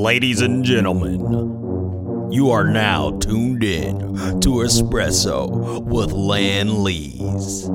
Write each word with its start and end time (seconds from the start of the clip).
Ladies 0.00 0.40
and 0.40 0.64
gentlemen, 0.64 2.32
you 2.32 2.50
are 2.50 2.64
now 2.64 3.10
tuned 3.18 3.62
in 3.62 3.98
to 4.40 4.62
Espresso 4.64 5.82
with 5.82 6.12
Lan 6.12 6.82
Lees. 6.82 7.68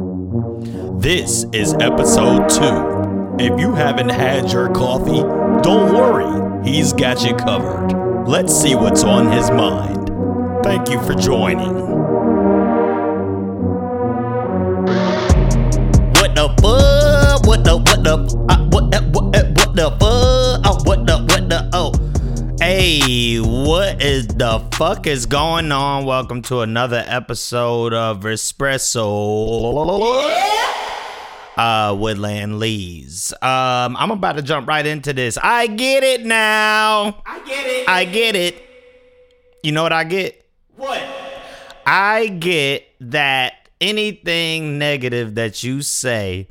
This 1.00 1.46
is 1.54 1.76
episode 1.76 2.50
two. 2.50 3.38
If 3.38 3.60
you 3.60 3.76
haven't 3.76 4.10
had 4.10 4.52
your 4.52 4.74
coffee, 4.74 5.22
don't 5.62 5.94
worry, 5.94 6.68
he's 6.68 6.94
got 6.94 7.24
you 7.24 7.36
covered. 7.36 7.94
Let's 8.28 8.60
see 8.60 8.74
what's 8.74 9.04
on 9.04 9.32
his 9.32 9.52
mind. 9.52 10.10
Thank 10.64 10.90
you 10.90 11.00
for 11.04 11.14
joining. 11.14 11.76
What 16.16 16.34
the 16.34 16.50
fuck? 16.60 17.46
What 17.46 17.64
the 17.64 17.78
what 17.78 18.04
the 18.04 18.45
fuck 24.76 25.08
is 25.08 25.26
going 25.26 25.72
on? 25.72 26.04
Welcome 26.04 26.42
to 26.44 26.60
another 26.60 27.02
episode 27.08 27.94
of 27.94 28.24
Espresso 28.24 30.30
uh 31.56 31.96
with 31.98 32.18
Lan 32.18 32.60
Lees. 32.60 33.32
Um 33.42 33.96
I'm 33.96 34.12
about 34.12 34.36
to 34.36 34.42
jump 34.42 34.68
right 34.68 34.86
into 34.86 35.14
this. 35.14 35.38
I 35.42 35.68
get 35.68 36.04
it 36.04 36.26
now. 36.26 37.22
I 37.26 37.40
get 37.46 37.66
it. 37.66 37.88
I 37.88 38.04
get 38.04 38.36
it. 38.36 38.62
You 39.64 39.72
know 39.72 39.82
what 39.82 39.94
I 39.94 40.04
get? 40.04 40.46
what? 40.76 41.02
I 41.86 42.28
get 42.28 42.84
that 43.00 43.70
anything 43.80 44.78
negative 44.78 45.36
that 45.36 45.64
you 45.64 45.84
say 45.84 46.50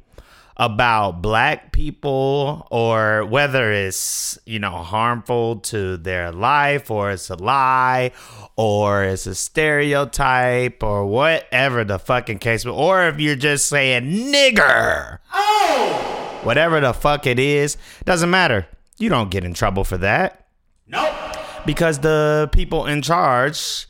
about 0.56 1.20
black 1.20 1.72
people 1.72 2.66
or 2.70 3.24
whether 3.24 3.72
it's 3.72 4.38
you 4.46 4.58
know 4.58 4.70
harmful 4.70 5.56
to 5.56 5.96
their 5.96 6.30
life 6.30 6.90
or 6.90 7.10
it's 7.10 7.28
a 7.28 7.34
lie 7.34 8.12
or 8.56 9.02
it's 9.02 9.26
a 9.26 9.34
stereotype 9.34 10.80
or 10.82 11.06
whatever 11.06 11.82
the 11.82 11.98
fucking 11.98 12.38
case 12.38 12.64
or 12.64 13.08
if 13.08 13.18
you're 13.18 13.34
just 13.34 13.66
saying 13.68 14.04
nigger 14.04 15.18
Oh! 15.32 16.40
whatever 16.44 16.78
the 16.80 16.92
fuck 16.92 17.26
it 17.26 17.40
is 17.40 17.76
doesn't 18.04 18.30
matter 18.30 18.66
you 18.98 19.08
don't 19.08 19.30
get 19.32 19.42
in 19.44 19.54
trouble 19.54 19.82
for 19.82 19.96
that 19.98 20.46
Nope. 20.86 21.12
because 21.66 21.98
the 21.98 22.48
people 22.52 22.86
in 22.86 23.02
charge, 23.02 23.86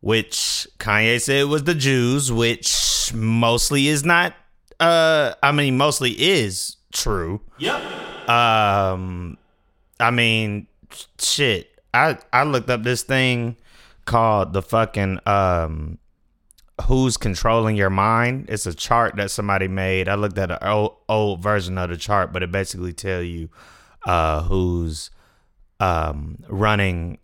which 0.00 0.66
Kanye 0.78 1.20
said 1.20 1.46
was 1.46 1.64
the 1.64 1.74
Jews, 1.74 2.30
which 2.32 3.12
mostly 3.12 3.88
is 3.88 4.04
not. 4.04 4.34
Uh, 4.82 5.34
I 5.44 5.52
mean, 5.52 5.76
mostly 5.76 6.10
is 6.10 6.76
true. 6.92 7.40
Yep. 7.58 8.28
Um, 8.28 9.38
I 10.00 10.10
mean, 10.10 10.66
shit. 11.20 11.68
I 11.94 12.18
I 12.32 12.42
looked 12.42 12.68
up 12.68 12.82
this 12.82 13.02
thing 13.02 13.56
called 14.04 14.52
the 14.52 14.62
fucking 14.62 15.20
um. 15.26 15.98
Who's 16.86 17.16
controlling 17.16 17.76
your 17.76 17.90
mind? 17.90 18.46
It's 18.48 18.66
a 18.66 18.74
chart 18.74 19.14
that 19.16 19.30
somebody 19.30 19.68
made. 19.68 20.08
I 20.08 20.16
looked 20.16 20.38
at 20.38 20.50
an 20.50 20.58
old, 20.62 20.96
old 21.08 21.40
version 21.40 21.78
of 21.78 21.90
the 21.90 21.96
chart, 21.96 22.32
but 22.32 22.42
it 22.42 22.50
basically 22.50 22.92
tell 22.92 23.22
you 23.22 23.50
uh, 24.04 24.42
who's 24.42 25.10
um, 25.78 26.42
running 26.48 27.18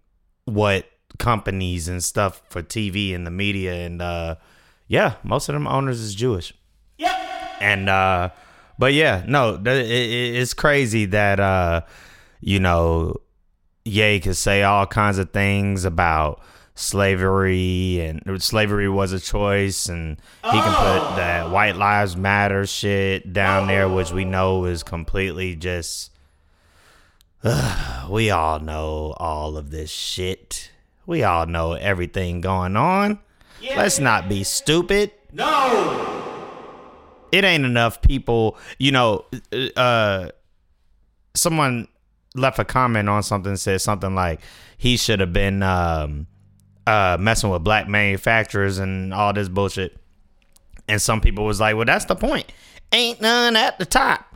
what 0.45 0.87
companies 1.19 1.89
and 1.89 2.05
stuff 2.05 2.43
for 2.51 2.63
TV 2.63 3.15
and 3.15 3.27
the 3.27 3.33
media 3.33 3.75
and 3.75 4.01
uh, 4.01 4.37
yeah, 4.87 5.15
most 5.25 5.49
of 5.49 5.55
them 5.55 5.67
owners 5.67 5.99
is 5.99 6.15
Jewish. 6.15 6.53
And 7.61 7.89
uh, 7.89 8.31
but 8.79 8.93
yeah, 8.95 9.25
no, 9.27 9.55
it, 9.55 9.67
it- 9.67 10.37
it's 10.37 10.55
crazy 10.55 11.05
that 11.07 11.41
uh, 11.41 11.83
you 12.41 12.61
know, 12.61 13.17
Ye 13.85 14.21
could 14.21 14.37
say 14.37 14.63
all 14.63 14.87
kinds 14.87 15.19
of 15.19 15.31
things 15.31 15.85
about 15.85 16.41
slavery 16.75 17.99
and 18.01 18.41
slavery 18.43 18.89
was 18.89 19.13
a 19.13 19.19
choice 19.19 19.89
and 19.89 20.17
he 20.45 20.51
can 20.51 20.75
put 20.75 21.17
that 21.17 21.51
white 21.51 21.75
lives 21.75 22.17
matter 22.17 22.65
shit 22.67 23.33
down 23.33 23.67
there 23.67 23.89
which 23.89 24.13
we 24.13 24.25
know 24.25 24.65
is 24.65 24.85
completely 24.85 25.57
just 25.57 26.13
we 28.09 28.31
all 28.31 28.61
know 28.61 29.15
all 29.19 29.57
of 29.57 29.71
this 29.71 29.91
shit. 29.91 30.71
We 31.07 31.23
all 31.23 31.47
know 31.47 31.73
everything 31.73 32.41
going 32.41 32.77
on. 32.77 33.19
Let's 33.77 33.99
not 33.99 34.29
be 34.29 34.45
stupid. 34.45 35.11
No. 35.33 35.88
It 37.33 37.45
ain't 37.45 37.65
enough 37.65 38.01
people, 38.03 38.57
you 38.79 38.93
know, 38.93 39.25
uh 39.77 40.31
someone 41.35 41.89
left 42.35 42.59
a 42.59 42.65
comment 42.65 43.09
on 43.09 43.23
something 43.23 43.57
said 43.57 43.81
something 43.81 44.15
like 44.15 44.41
he 44.77 44.97
should 44.97 45.21
have 45.21 45.33
been 45.33 45.63
um 45.63 46.27
uh 46.87 47.17
messing 47.21 47.51
with 47.51 47.65
black 47.65 47.89
manufacturers 47.89 48.79
and 48.79 49.13
all 49.13 49.33
this 49.33 49.49
bullshit. 49.49 49.97
And 50.89 51.03
some 51.03 51.21
people 51.21 51.45
was 51.45 51.61
like, 51.61 51.77
"Well, 51.77 51.85
that's 51.85 52.07
the 52.07 52.17
point. 52.17 52.51
Ain't 52.93 53.21
none 53.21 53.57
at 53.57 53.79
the 53.79 53.85
top." 53.85 54.35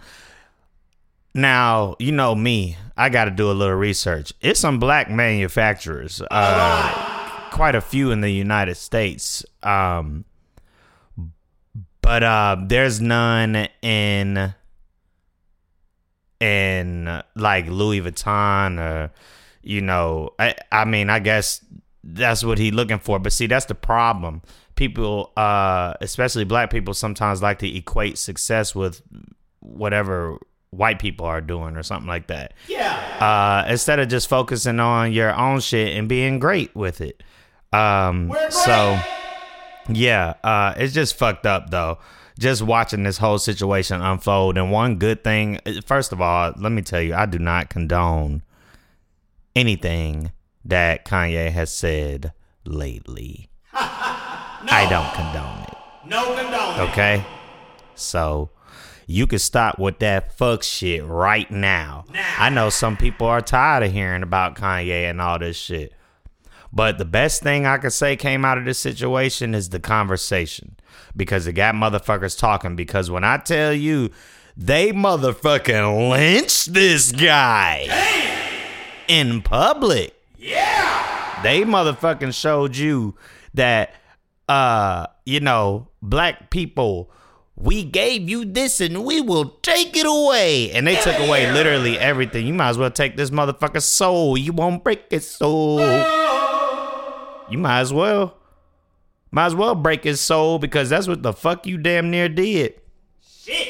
Now, 1.34 1.96
you 1.98 2.12
know 2.12 2.34
me. 2.34 2.76
I 2.96 3.08
got 3.08 3.24
to 3.24 3.30
do 3.30 3.50
a 3.50 3.52
little 3.52 3.74
research. 3.74 4.34
It's 4.42 4.60
some 4.60 4.78
black 4.78 5.10
manufacturers, 5.10 6.20
uh, 6.30 7.48
quite 7.50 7.74
a 7.74 7.80
few 7.80 8.10
in 8.10 8.20
the 8.20 8.30
United 8.30 8.74
States. 8.74 9.44
Um, 9.62 10.26
but 12.02 12.22
uh, 12.22 12.56
there's 12.66 13.00
none 13.00 13.68
in 13.80 14.54
in 16.40 17.22
like 17.36 17.66
Louis 17.68 18.00
Vuitton 18.02 18.78
or 18.78 19.12
you 19.62 19.80
know. 19.80 20.30
I 20.38 20.54
I 20.70 20.84
mean, 20.84 21.08
I 21.08 21.20
guess 21.20 21.64
that's 22.04 22.44
what 22.44 22.58
he 22.58 22.70
looking 22.70 22.98
for. 22.98 23.18
But 23.18 23.32
see, 23.32 23.46
that's 23.46 23.66
the 23.66 23.74
problem. 23.74 24.42
People, 24.74 25.32
uh, 25.36 25.94
especially 26.00 26.44
black 26.44 26.70
people, 26.70 26.94
sometimes 26.94 27.42
like 27.42 27.60
to 27.60 27.76
equate 27.76 28.18
success 28.18 28.74
with 28.74 29.02
whatever 29.60 30.38
white 30.70 30.98
people 30.98 31.26
are 31.26 31.40
doing 31.40 31.76
or 31.76 31.82
something 31.82 32.08
like 32.08 32.26
that. 32.28 32.54
Yeah. 32.66 32.96
Uh, 33.20 33.70
instead 33.70 34.00
of 34.00 34.08
just 34.08 34.28
focusing 34.28 34.80
on 34.80 35.12
your 35.12 35.34
own 35.34 35.60
shit 35.60 35.96
and 35.96 36.08
being 36.08 36.38
great 36.38 36.74
with 36.74 37.00
it. 37.00 37.22
Um, 37.72 38.32
so 38.50 38.98
yeah, 39.88 40.34
uh, 40.44 40.74
it's 40.76 40.94
just 40.94 41.16
fucked 41.16 41.46
up 41.46 41.70
though. 41.70 41.98
Just 42.38 42.62
watching 42.62 43.02
this 43.02 43.18
whole 43.18 43.38
situation 43.38 44.00
unfold. 44.00 44.56
And 44.56 44.72
one 44.72 44.96
good 44.96 45.22
thing, 45.22 45.60
first 45.84 46.12
of 46.12 46.20
all, 46.20 46.52
let 46.56 46.72
me 46.72 46.82
tell 46.82 47.00
you, 47.00 47.14
I 47.14 47.26
do 47.26 47.38
not 47.38 47.68
condone 47.68 48.42
anything 49.54 50.32
that 50.64 51.04
Kanye 51.04 51.50
has 51.50 51.72
said 51.72 52.32
lately. 52.64 53.50
I 53.74 54.86
don't 54.88 55.12
condone 55.14 55.62
it. 55.64 56.08
No 56.08 56.34
condone. 56.34 56.88
Okay? 56.90 57.24
So 57.94 58.50
you 59.06 59.26
can 59.26 59.38
stop 59.38 59.78
with 59.78 59.98
that 59.98 60.36
fuck 60.36 60.62
shit 60.62 61.04
right 61.04 61.50
now. 61.50 62.04
Now. 62.12 62.34
I 62.38 62.48
know 62.48 62.70
some 62.70 62.96
people 62.96 63.26
are 63.26 63.40
tired 63.40 63.82
of 63.82 63.92
hearing 63.92 64.22
about 64.22 64.56
Kanye 64.56 65.10
and 65.10 65.20
all 65.20 65.38
this 65.38 65.56
shit. 65.56 65.92
But 66.72 66.98
the 66.98 67.04
best 67.04 67.42
thing 67.42 67.66
I 67.66 67.76
could 67.76 67.92
say 67.92 68.16
came 68.16 68.44
out 68.44 68.56
of 68.56 68.64
this 68.64 68.78
situation 68.78 69.54
is 69.54 69.68
the 69.68 69.80
conversation. 69.80 70.76
Because 71.14 71.46
it 71.46 71.52
got 71.52 71.74
motherfuckers 71.74 72.38
talking. 72.38 72.76
Because 72.76 73.10
when 73.10 73.24
I 73.24 73.36
tell 73.36 73.72
you 73.72 74.10
they 74.56 74.92
motherfucking 74.92 76.10
lynched 76.10 76.72
this 76.72 77.12
guy. 77.12 77.86
In 79.08 79.42
public. 79.42 80.14
Yeah. 80.38 81.40
they 81.42 81.62
motherfucking 81.62 82.34
showed 82.34 82.76
you 82.76 83.16
that 83.54 83.94
uh 84.48 85.06
you 85.24 85.38
know 85.38 85.86
black 86.02 86.50
people 86.50 87.10
we 87.54 87.84
gave 87.84 88.28
you 88.28 88.44
this 88.44 88.80
and 88.80 89.04
we 89.04 89.20
will 89.20 89.50
take 89.62 89.96
it 89.96 90.06
away. 90.06 90.72
And 90.72 90.86
they 90.86 90.96
took 90.96 91.18
away 91.18 91.52
literally 91.52 91.98
everything. 91.98 92.46
You 92.46 92.54
might 92.54 92.70
as 92.70 92.78
well 92.78 92.90
take 92.90 93.16
this 93.16 93.30
motherfucker's 93.30 93.84
soul. 93.84 94.36
You 94.36 94.52
won't 94.52 94.82
break 94.82 95.04
his 95.10 95.28
soul 95.28 95.78
you 97.52 97.58
might 97.58 97.80
as 97.80 97.92
well 97.92 98.36
might 99.30 99.46
as 99.46 99.54
well 99.54 99.74
break 99.74 100.04
his 100.04 100.20
soul 100.20 100.58
because 100.58 100.90
that's 100.90 101.08
what 101.08 101.22
the 101.22 101.32
fuck 101.32 101.66
you 101.66 101.78
damn 101.78 102.10
near 102.10 102.28
did 102.28 102.74
Shit. 103.26 103.68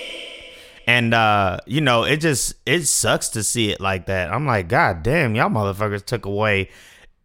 and 0.87 1.15
uh, 1.15 1.59
you 1.67 1.81
know, 1.81 2.05
it 2.05 2.19
just 2.19 2.55
it 2.67 2.85
sucks 2.87 3.29
to 3.31 3.43
see 3.43 3.71
it 3.71 3.81
like 3.81 4.07
that. 4.07 4.33
I'm 4.33 4.47
like, 4.47 4.69
God 4.69 5.03
damn, 5.03 5.35
y'all 5.35 5.49
motherfuckers 5.51 6.05
took 6.05 6.27
away 6.27 6.69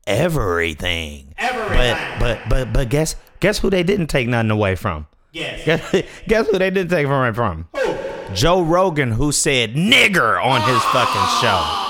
everything. 0.05 1.33
Everything. 1.37 1.97
But 2.19 2.19
but 2.19 2.49
but 2.49 2.73
but 2.73 2.89
guess 2.89 3.15
guess 3.39 3.59
who 3.59 3.69
they 3.69 3.83
didn't 3.83 4.07
take 4.07 4.27
nothing 4.27 4.51
away 4.51 4.75
from? 4.75 5.07
Yes. 5.33 5.65
Guess, 5.65 6.03
guess 6.27 6.47
who 6.49 6.57
they 6.57 6.69
didn't 6.69 6.89
take 6.89 7.07
from 7.07 7.33
from? 7.33 7.67
Who? 7.75 8.33
Joe 8.33 8.61
Rogan, 8.61 9.11
who 9.11 9.31
said 9.31 9.73
nigger 9.75 10.43
on 10.43 10.61
his 10.61 10.81
fucking 10.83 11.41
show 11.41 11.83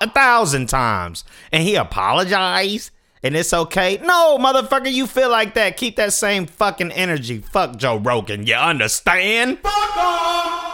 a 0.00 0.08
thousand 0.08 0.68
times, 0.68 1.24
and 1.52 1.62
he 1.62 1.74
apologized. 1.74 2.90
And 3.22 3.36
it's 3.36 3.52
okay. 3.52 3.98
No, 4.02 4.38
motherfucker, 4.38 4.90
you 4.90 5.06
feel 5.06 5.30
like 5.30 5.54
that. 5.54 5.76
Keep 5.76 5.96
that 5.96 6.12
same 6.12 6.46
fucking 6.46 6.92
energy. 6.92 7.38
Fuck 7.38 7.76
Joe 7.76 7.96
Rogan. 7.96 8.46
You 8.46 8.54
understand? 8.54 9.58
Fuck 9.58 10.70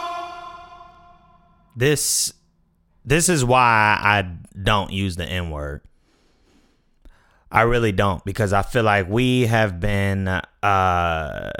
this 1.77 2.33
this 3.05 3.29
is 3.29 3.45
why 3.45 3.97
I 4.01 4.29
don't 4.61 4.91
use 4.91 5.15
the 5.15 5.25
N 5.25 5.51
word. 5.51 5.81
I 7.49 7.61
really 7.61 7.93
don't 7.93 8.25
because 8.25 8.51
I 8.51 8.63
feel 8.63 8.83
like 8.83 9.07
we 9.07 9.45
have 9.45 9.79
been 9.79 10.27
uh, 10.27 11.51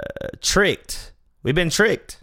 tricked. 0.42 1.12
We've 1.42 1.54
been 1.54 1.70
tricked. 1.70 2.22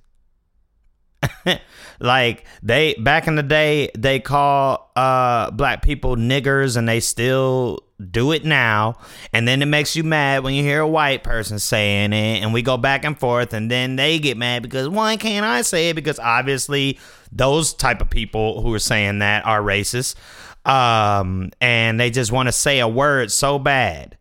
like 1.99 2.45
they 2.63 2.93
back 2.95 3.27
in 3.27 3.35
the 3.35 3.43
day, 3.43 3.89
they 3.97 4.19
call 4.19 4.91
uh, 4.95 5.51
black 5.51 5.81
people 5.81 6.15
niggers, 6.15 6.77
and 6.77 6.87
they 6.87 6.99
still 6.99 7.79
do 8.11 8.31
it 8.31 8.43
now. 8.43 8.97
And 9.33 9.47
then 9.47 9.61
it 9.61 9.67
makes 9.67 9.95
you 9.95 10.03
mad 10.03 10.43
when 10.43 10.53
you 10.53 10.63
hear 10.63 10.81
a 10.81 10.87
white 10.87 11.23
person 11.23 11.59
saying 11.59 12.13
it, 12.13 12.41
and 12.41 12.53
we 12.53 12.61
go 12.61 12.77
back 12.77 13.05
and 13.05 13.17
forth, 13.17 13.53
and 13.53 13.69
then 13.69 13.95
they 13.95 14.19
get 14.19 14.37
mad 14.37 14.63
because 14.63 14.89
why 14.89 15.17
can't 15.17 15.45
I 15.45 15.61
say 15.61 15.89
it? 15.89 15.95
Because 15.95 16.19
obviously 16.19 16.99
those 17.31 17.73
type 17.73 18.01
of 18.01 18.09
people 18.09 18.61
who 18.61 18.73
are 18.73 18.79
saying 18.79 19.19
that 19.19 19.45
are 19.45 19.61
racist 19.61 20.15
um, 20.65 21.51
and 21.61 21.99
they 21.99 22.09
just 22.09 22.31
want 22.31 22.47
to 22.47 22.51
say 22.51 22.79
a 22.79 22.87
word 22.87 23.31
so 23.31 23.59
bad. 23.59 24.17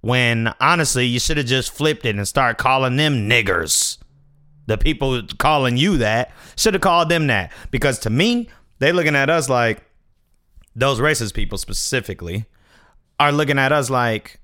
When 0.00 0.54
honestly, 0.60 1.04
you 1.04 1.18
should 1.18 1.36
have 1.36 1.46
just 1.46 1.72
flipped 1.72 2.06
it 2.06 2.14
and 2.14 2.28
start 2.28 2.58
calling 2.58 2.96
them 2.96 3.28
niggers. 3.28 3.98
The 4.66 4.76
people 4.76 5.22
calling 5.38 5.76
you 5.76 5.98
that 5.98 6.32
should 6.56 6.74
have 6.74 6.80
called 6.80 7.08
them 7.08 7.28
that 7.28 7.52
because 7.70 7.98
to 8.00 8.10
me, 8.10 8.48
they 8.78 8.92
looking 8.92 9.16
at 9.16 9.30
us 9.30 9.48
like 9.48 9.84
those 10.74 11.00
racist 11.00 11.34
people 11.34 11.56
specifically 11.58 12.46
are 13.18 13.32
looking 13.32 13.58
at 13.58 13.72
us 13.72 13.88
like, 13.88 14.40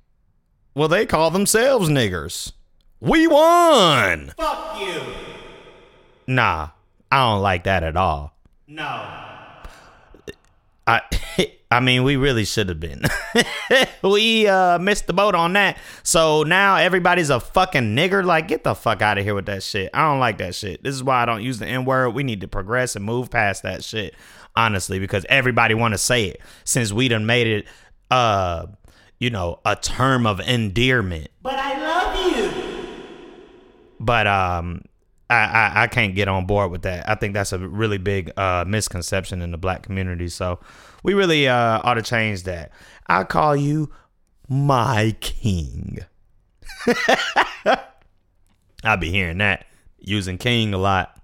well, 0.75 0.89
they 0.89 1.05
call 1.07 1.31
themselves 1.31 1.89
niggers. 1.89 2.53
We 3.01 3.27
won. 3.27 4.33
Fuck 4.37 4.81
you. 4.81 5.03
Nah, 6.27 6.71
I 7.11 7.31
don't 7.31 7.43
like 7.43 7.65
that 7.65 7.83
at 7.83 7.97
all. 7.97 8.35
No. 8.67 8.85
I 10.87 11.01
I 11.73 11.81
mean, 11.81 12.05
we 12.05 12.17
really 12.17 12.45
should 12.45 12.69
have 12.69 12.79
been. 12.79 13.03
we 14.03 14.47
uh, 14.47 14.79
missed 14.79 15.07
the 15.07 15.15
boat 15.15 15.35
on 15.35 15.55
that. 15.55 15.79
So 16.03 16.43
now 16.43 16.77
everybody's 16.77 17.31
a 17.31 17.41
fucking 17.41 17.97
nigger. 17.97 18.23
Like, 18.23 18.47
get 18.47 18.63
the 18.63 18.75
fuck 18.75 19.01
out 19.01 19.17
of 19.17 19.25
here 19.25 19.35
with 19.35 19.47
that 19.47 19.63
shit. 19.63 19.89
I 19.95 20.03
don't 20.03 20.21
like 20.21 20.37
that 20.39 20.55
shit. 20.55 20.83
This 20.83 20.95
is 20.95 21.03
why 21.03 21.23
I 21.23 21.25
don't 21.25 21.43
use 21.43 21.59
the 21.59 21.67
N 21.67 21.87
word. 21.87 22.11
We 22.11 22.25
need 22.25 22.43
to 22.43 22.49
progress 22.49 22.95
and 22.95 23.03
move 23.03 23.31
past 23.31 23.63
that 23.63 23.83
shit, 23.83 24.15
honestly, 24.55 24.99
because 24.99 25.25
everybody 25.31 25.73
want 25.73 25.95
to 25.95 25.99
say 25.99 26.27
it 26.27 26.43
since 26.65 26.93
we 26.93 27.09
done 27.09 27.25
made 27.25 27.47
it, 27.47 27.67
uh, 28.11 28.67
you 29.19 29.31
know, 29.31 29.61
a 29.65 29.75
term 29.75 30.27
of 30.27 30.41
endearment. 30.41 31.29
But 31.41 31.59
I 31.59 31.81
love 31.81 32.37
you. 32.37 32.97
But 33.99 34.27
um, 34.27 34.83
I, 35.31 35.37
I, 35.37 35.73
I 35.85 35.87
can't 35.87 36.15
get 36.15 36.29
on 36.29 36.45
board 36.45 36.71
with 36.71 36.83
that. 36.83 37.09
I 37.09 37.15
think 37.15 37.33
that's 37.33 37.55
a 37.55 37.59
really 37.59 37.97
big 37.97 38.31
uh, 38.39 38.67
misconception 38.69 39.41
in 39.41 39.53
the 39.53 39.59
black 39.59 39.83
community. 39.83 40.29
So 40.29 40.59
we 41.03 41.15
really 41.15 41.49
uh, 41.49 41.81
ought 41.83 41.95
to 41.95 42.03
change 42.03 42.45
that. 42.45 42.71
I 43.07 43.25
call 43.25 43.57
you 43.57 43.91
my 44.49 45.17
king. 45.21 45.99
I'll 48.85 48.97
be 48.97 49.11
hearing 49.11 49.39
that 49.39 49.67
using 49.99 50.39
king 50.39 50.75
a 50.75 50.79
lot. 50.79 51.17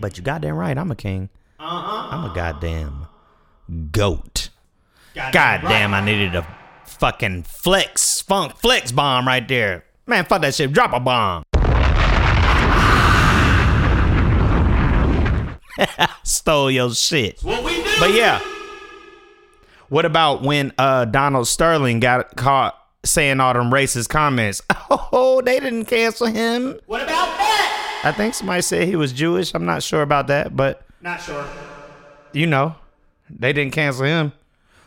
But 0.00 0.16
you 0.16 0.22
goddamn 0.22 0.56
right, 0.56 0.76
I'm 0.76 0.90
a 0.90 0.96
king. 0.96 1.28
Uh-huh. 1.58 2.16
I'm 2.16 2.30
a 2.30 2.34
goddamn 2.34 3.06
goat. 3.92 4.48
Goddamn 5.14 5.32
Goddamn, 5.32 5.92
right. 5.92 6.02
I 6.02 6.04
needed 6.04 6.34
a 6.34 6.46
fucking 6.84 7.42
flex, 7.42 8.22
funk 8.22 8.56
flex 8.56 8.92
bomb 8.92 9.26
right 9.26 9.46
there. 9.46 9.84
Man, 10.06 10.24
fuck 10.24 10.40
that 10.42 10.54
shit. 10.54 10.72
Drop 10.72 10.92
a 10.92 11.00
bomb. 11.00 11.42
Stole 16.22 16.70
your 16.70 16.94
shit. 16.94 17.42
What 17.42 17.64
we 17.64 17.82
do? 17.82 17.90
But 17.98 18.14
yeah. 18.14 18.40
What 19.90 20.04
about 20.06 20.42
when 20.42 20.72
uh 20.78 21.04
Donald 21.04 21.46
Sterling 21.46 22.00
got 22.00 22.34
caught 22.36 22.76
saying 23.04 23.38
all 23.40 23.52
them 23.52 23.70
racist 23.70 24.08
comments? 24.08 24.62
Oh, 25.12 25.40
they 25.42 25.58
didn't 25.60 25.84
cancel 25.86 26.26
him. 26.28 26.78
What 26.86 27.02
about 27.02 27.36
that? 27.36 28.02
I 28.04 28.12
think 28.12 28.34
somebody 28.34 28.62
said 28.62 28.86
he 28.88 28.96
was 28.96 29.12
Jewish. 29.12 29.52
I'm 29.54 29.64
not 29.64 29.82
sure 29.82 30.02
about 30.02 30.28
that, 30.28 30.54
but 30.56 30.86
Not 31.00 31.20
sure. 31.20 31.44
you 32.32 32.46
know, 32.46 32.74
they 33.28 33.52
didn't 33.52 33.72
cancel 33.72 34.04
him. 34.06 34.32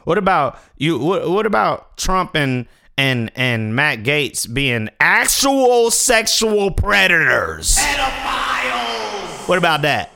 What 0.05 0.17
about 0.17 0.59
you? 0.77 0.97
What, 0.97 1.29
what 1.29 1.45
about 1.45 1.97
Trump 1.97 2.35
and 2.35 2.65
and 2.97 3.31
and 3.35 3.75
Matt 3.75 3.99
Gaetz 4.03 4.51
being 4.51 4.89
actual 4.99 5.91
sexual 5.91 6.71
predators? 6.71 7.75
Pedophiles. 7.77 9.47
What 9.49 9.57
about 9.57 9.81
that? 9.83 10.11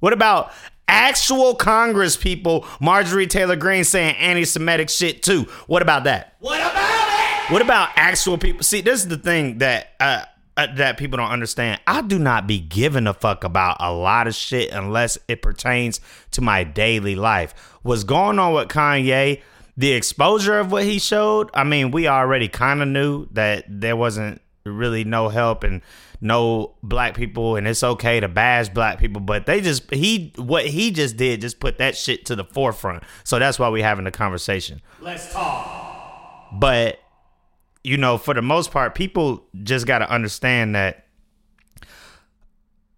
What 0.00 0.12
about 0.14 0.50
actual 0.90 1.54
Congress 1.54 2.16
people, 2.16 2.66
Marjorie 2.80 3.26
Taylor 3.26 3.56
Greene 3.56 3.84
saying 3.84 4.16
anti-Semitic 4.16 4.90
shit 4.90 5.22
too? 5.22 5.42
What 5.66 5.82
about 5.82 6.04
that? 6.04 6.34
What 6.40 6.60
about 6.60 7.08
it? 7.46 7.52
What 7.52 7.62
about 7.62 7.90
actual 7.96 8.36
people? 8.38 8.62
See, 8.62 8.80
this 8.80 9.00
is 9.00 9.08
the 9.08 9.16
thing 9.16 9.58
that 9.58 9.88
uh, 9.98 10.24
uh, 10.56 10.66
that 10.74 10.98
people 10.98 11.16
don't 11.16 11.30
understand. 11.30 11.80
I 11.86 12.02
do 12.02 12.18
not 12.18 12.46
be 12.46 12.58
giving 12.58 13.06
a 13.06 13.14
fuck 13.14 13.44
about 13.44 13.78
a 13.80 13.92
lot 13.92 14.26
of 14.26 14.34
shit 14.34 14.70
unless 14.72 15.16
it 15.26 15.42
pertains 15.42 16.00
to 16.32 16.42
my 16.42 16.64
daily 16.64 17.14
life. 17.14 17.54
What's 17.82 18.04
going 18.04 18.38
on 18.38 18.52
with 18.54 18.68
Kanye? 18.68 19.42
The 19.76 19.92
exposure 19.92 20.58
of 20.58 20.70
what 20.70 20.84
he 20.84 20.98
showed. 20.98 21.50
I 21.54 21.64
mean, 21.64 21.90
we 21.90 22.08
already 22.08 22.48
kind 22.48 22.82
of 22.82 22.88
knew 22.88 23.26
that 23.32 23.64
there 23.68 23.96
wasn't 23.96 24.42
really 24.64 25.04
no 25.04 25.28
help 25.28 25.64
and 25.64 25.82
no 26.20 26.74
black 26.82 27.14
people, 27.14 27.56
and 27.56 27.66
it's 27.66 27.82
okay 27.82 28.20
to 28.20 28.28
bash 28.28 28.68
black 28.68 28.98
people. 28.98 29.20
But 29.20 29.46
they 29.46 29.60
just 29.60 29.92
he 29.92 30.32
what 30.36 30.66
he 30.66 30.90
just 30.90 31.16
did 31.16 31.40
just 31.40 31.60
put 31.60 31.78
that 31.78 31.96
shit 31.96 32.26
to 32.26 32.36
the 32.36 32.44
forefront. 32.44 33.02
So 33.24 33.38
that's 33.38 33.58
why 33.58 33.68
we're 33.68 33.84
having 33.84 34.04
the 34.04 34.10
conversation 34.10 34.80
Let's 35.00 35.32
talk. 35.32 36.48
but 36.52 36.98
you 37.82 37.96
know 37.96 38.18
for 38.18 38.34
the 38.34 38.42
most 38.42 38.70
part 38.70 38.94
people 38.94 39.46
just 39.62 39.86
got 39.86 40.00
to 40.00 40.10
understand 40.10 40.74
that 40.74 41.06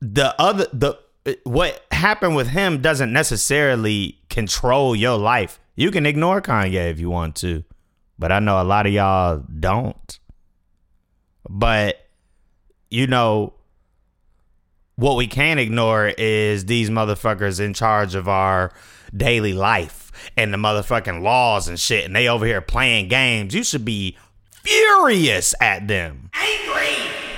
the 0.01 0.35
other 0.41 0.67
the 0.73 0.99
what 1.45 1.85
happened 1.93 2.35
with 2.35 2.49
him 2.49 2.81
doesn't 2.83 3.13
necessarily 3.13 4.19
control 4.29 4.97
your 4.97 5.17
life 5.17 5.61
you 5.77 5.91
can 5.93 6.05
ignore 6.07 6.41
kanye 6.43 6.91
if 6.91 6.99
you 6.99 7.09
want 7.09 7.37
to 7.37 7.63
but 8.19 8.33
i 8.33 8.41
know 8.41 8.61
a 8.61 8.65
lot 8.65 8.87
of 8.87 8.93
y'all 8.93 9.45
don't 9.61 10.19
but 11.49 12.07
you 12.91 13.07
know 13.07 13.53
what 14.97 15.17
we 15.17 15.27
can't 15.27 15.59
ignore 15.59 16.09
is 16.19 16.67
these 16.67 16.91
motherfuckers 16.91 17.59
in 17.59 17.75
charge 17.75 18.15
of 18.15 18.29
our 18.29 18.73
daily 19.17 19.53
life 19.53 20.13
and 20.37 20.53
the 20.53 20.59
motherfucking 20.59 21.23
laws 21.23 21.69
and 21.69 21.79
shit 21.79 22.05
and 22.05 22.15
they 22.15 22.29
over 22.29 22.47
here 22.47 22.61
playing 22.61 23.09
games 23.09 23.55
you 23.55 23.65
should 23.65 23.85
be 23.85 24.17
furious 24.63 25.55
at 25.61 25.89
them 25.89 26.31
Angry. 26.35 26.95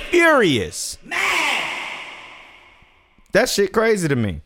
furious 0.09 0.97
Mad. 1.03 1.99
that 3.31 3.49
shit 3.49 3.73
crazy 3.73 4.07
to 4.07 4.15
me 4.15 4.41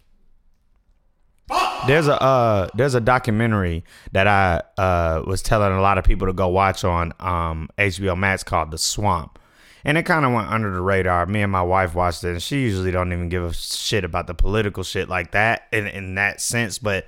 there's 1.87 2.07
a 2.07 2.21
uh 2.21 2.69
there's 2.75 2.93
a 2.93 3.01
documentary 3.01 3.83
that 4.11 4.27
I 4.27 4.61
uh 4.79 5.23
was 5.25 5.41
telling 5.41 5.73
a 5.73 5.81
lot 5.81 5.97
of 5.97 6.03
people 6.05 6.27
to 6.27 6.33
go 6.33 6.47
watch 6.47 6.83
on 6.83 7.13
um 7.19 7.69
HBO 7.77 8.17
Max 8.17 8.43
called 8.43 8.71
The 8.71 8.77
Swamp. 8.77 9.39
And 9.85 9.97
it 9.97 10.03
kind 10.03 10.25
of 10.25 10.33
went 10.33 10.49
under 10.49 10.73
the 10.73 10.81
radar. 10.81 11.25
Me 11.25 11.41
and 11.41 11.51
my 11.51 11.61
wife 11.61 11.95
watched 11.95 12.23
it, 12.23 12.31
and 12.31 12.43
she 12.43 12.61
usually 12.61 12.91
don't 12.91 13.13
even 13.13 13.29
give 13.29 13.43
a 13.43 13.53
shit 13.53 14.03
about 14.03 14.27
the 14.27 14.33
political 14.33 14.83
shit 14.83 15.07
like 15.07 15.31
that 15.31 15.67
in 15.71 15.87
in 15.87 16.15
that 16.15 16.41
sense, 16.41 16.79
but 16.79 17.07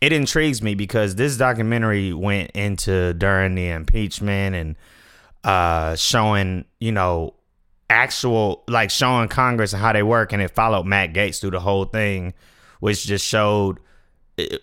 it 0.00 0.12
intrigues 0.12 0.62
me 0.62 0.74
because 0.74 1.14
this 1.14 1.36
documentary 1.36 2.12
went 2.12 2.50
into 2.50 3.14
during 3.14 3.54
the 3.54 3.68
impeachment 3.68 4.54
and 4.56 4.76
uh 5.44 5.96
showing, 5.96 6.64
you 6.80 6.92
know, 6.92 7.34
actual 7.88 8.62
like 8.68 8.90
showing 8.90 9.28
Congress 9.28 9.72
and 9.72 9.80
how 9.80 9.92
they 9.92 10.02
work, 10.02 10.32
and 10.32 10.42
it 10.42 10.50
followed 10.50 10.84
Matt 10.84 11.14
Gaetz 11.14 11.40
through 11.40 11.52
the 11.52 11.60
whole 11.60 11.86
thing, 11.86 12.34
which 12.80 13.04
just 13.04 13.26
showed 13.26 13.78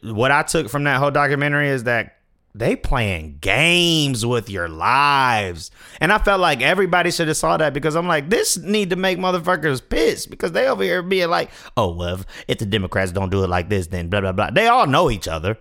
what 0.03 0.31
I 0.31 0.43
took 0.43 0.69
from 0.69 0.83
that 0.83 0.97
whole 0.97 1.11
documentary 1.11 1.69
is 1.69 1.85
that 1.85 2.18
they 2.55 2.75
playing 2.75 3.37
games 3.41 4.25
with 4.25 4.49
your 4.49 4.67
lives, 4.67 5.71
and 6.01 6.11
I 6.11 6.17
felt 6.17 6.41
like 6.41 6.61
everybody 6.61 7.11
should 7.11 7.27
have 7.27 7.37
saw 7.37 7.57
that 7.57 7.73
because 7.73 7.95
I'm 7.95 8.07
like, 8.07 8.29
this 8.29 8.57
need 8.57 8.89
to 8.89 8.95
make 8.95 9.19
motherfuckers 9.19 9.87
pissed 9.87 10.29
because 10.29 10.51
they 10.51 10.67
over 10.67 10.83
here 10.83 11.03
being 11.03 11.29
like, 11.29 11.51
oh 11.77 11.93
well, 11.93 12.21
if, 12.47 12.57
the 12.57 12.65
Democrats 12.65 13.11
don't 13.11 13.29
do 13.29 13.43
it 13.43 13.49
like 13.49 13.69
this, 13.69 13.87
then 13.87 14.09
blah 14.09 14.21
blah 14.21 14.31
blah. 14.31 14.49
They 14.49 14.67
all 14.67 14.87
know 14.87 15.11
each 15.11 15.27
other. 15.27 15.57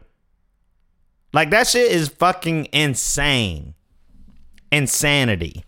Like 1.32 1.50
that 1.50 1.66
shit 1.66 1.92
is 1.92 2.08
fucking 2.08 2.68
insane, 2.72 3.74
insanity. 4.72 5.64